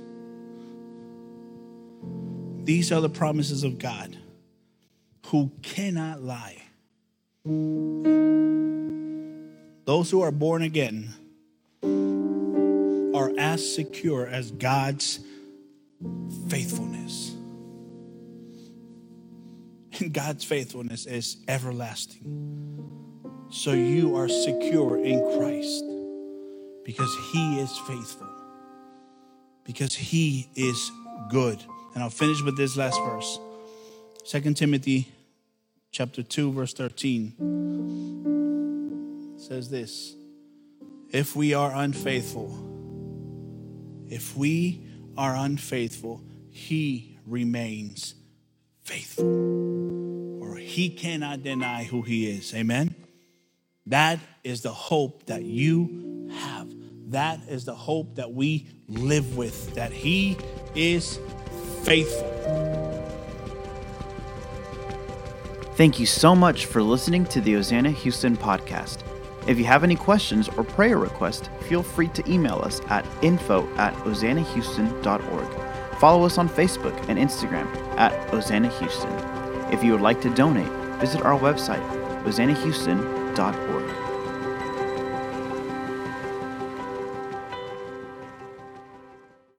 These 2.64 2.92
are 2.92 3.02
the 3.02 3.10
promises 3.10 3.64
of 3.64 3.80
God 3.80 4.18
who 5.28 5.52
cannot 5.62 6.22
lie. 6.22 6.62
Those 9.86 10.12
who 10.12 10.22
are 10.22 10.32
born 10.32 10.62
again 10.62 11.14
are 13.16 13.32
as 13.38 13.76
secure 13.76 14.28
as 14.28 14.52
God's 14.52 15.20
faithfulness. 16.48 17.36
And 20.00 20.14
God's 20.14 20.44
faithfulness 20.44 21.06
is 21.06 21.38
everlasting. 21.48 22.42
So 23.52 23.74
you 23.74 24.16
are 24.16 24.30
secure 24.30 25.04
in 25.04 25.20
Christ 25.38 25.84
because 26.86 27.14
He 27.32 27.60
is 27.60 27.78
faithful, 27.80 28.30
because 29.64 29.94
He 29.94 30.48
is 30.56 30.92
good. 31.30 31.64
And 31.94 32.04
I'll 32.04 32.10
finish 32.10 32.42
with 32.42 32.56
this 32.56 32.78
last 32.78 33.00
verse. 33.02 33.40
2 34.26 34.54
Timothy 34.54 35.10
chapter 35.92 36.24
2 36.24 36.54
verse 36.54 36.74
13 36.74 38.31
says 39.42 39.70
this 39.70 40.16
if 41.12 41.36
we 41.36 41.54
are 41.54 41.72
unfaithful 41.74 42.50
if 44.08 44.36
we 44.36 44.86
are 45.18 45.36
unfaithful 45.36 46.22
he 46.50 47.18
remains 47.26 48.16
faithful, 48.84 50.44
or 50.44 50.58
he 50.58 50.90
cannot 50.90 51.44
deny 51.44 51.84
who 51.84 52.02
he 52.02 52.30
is. 52.30 52.54
Amen? 52.54 52.94
That 53.86 54.20
is 54.44 54.62
the 54.62 54.72
hope 54.72 55.26
that 55.28 55.44
you 55.44 56.30
have. 56.34 56.70
That 57.08 57.40
is 57.48 57.66
the 57.66 57.76
hope 57.76 58.16
that 58.16 58.32
we 58.32 58.68
live 58.88 59.38
with, 59.38 59.74
that 59.76 59.92
he 59.92 60.38
is 60.76 61.20
faithful. 61.84 62.28
Thank 65.76 66.00
you 66.00 66.06
so 66.06 66.36
much 66.36 66.68
for 66.68 66.84
listening 66.84 67.26
to 67.26 67.42
the 67.42 67.54
Hosanna 67.54 67.92
Houston 67.92 68.38
podcast. 68.38 69.11
If 69.48 69.58
you 69.58 69.66
have 69.66 69.84
any 69.84 69.96
questions 69.96 70.50
or 70.50 70.64
prayer 70.64 70.98
requests, 70.98 71.50
feel 71.68 71.84
free 71.84 72.10
to 72.10 72.32
email 72.32 72.62
us 72.64 72.82
at 72.90 73.06
info 73.22 73.68
at 73.76 73.94
hosannahouston.org. 73.96 76.00
Follow 76.00 76.26
us 76.26 76.38
on 76.38 76.50
Facebook 76.50 76.98
and 77.10 77.18
Instagram 77.18 77.68
at 77.98 78.30
Hosanna 78.30 78.70
Houston. 78.80 79.12
If 79.72 79.84
you 79.84 79.94
would 79.94 80.02
like 80.02 80.22
to 80.22 80.34
donate, 80.34 80.72
visit 81.00 81.22
our 81.22 81.40
website, 81.40 81.82
hosannahouston.org. 82.24 83.71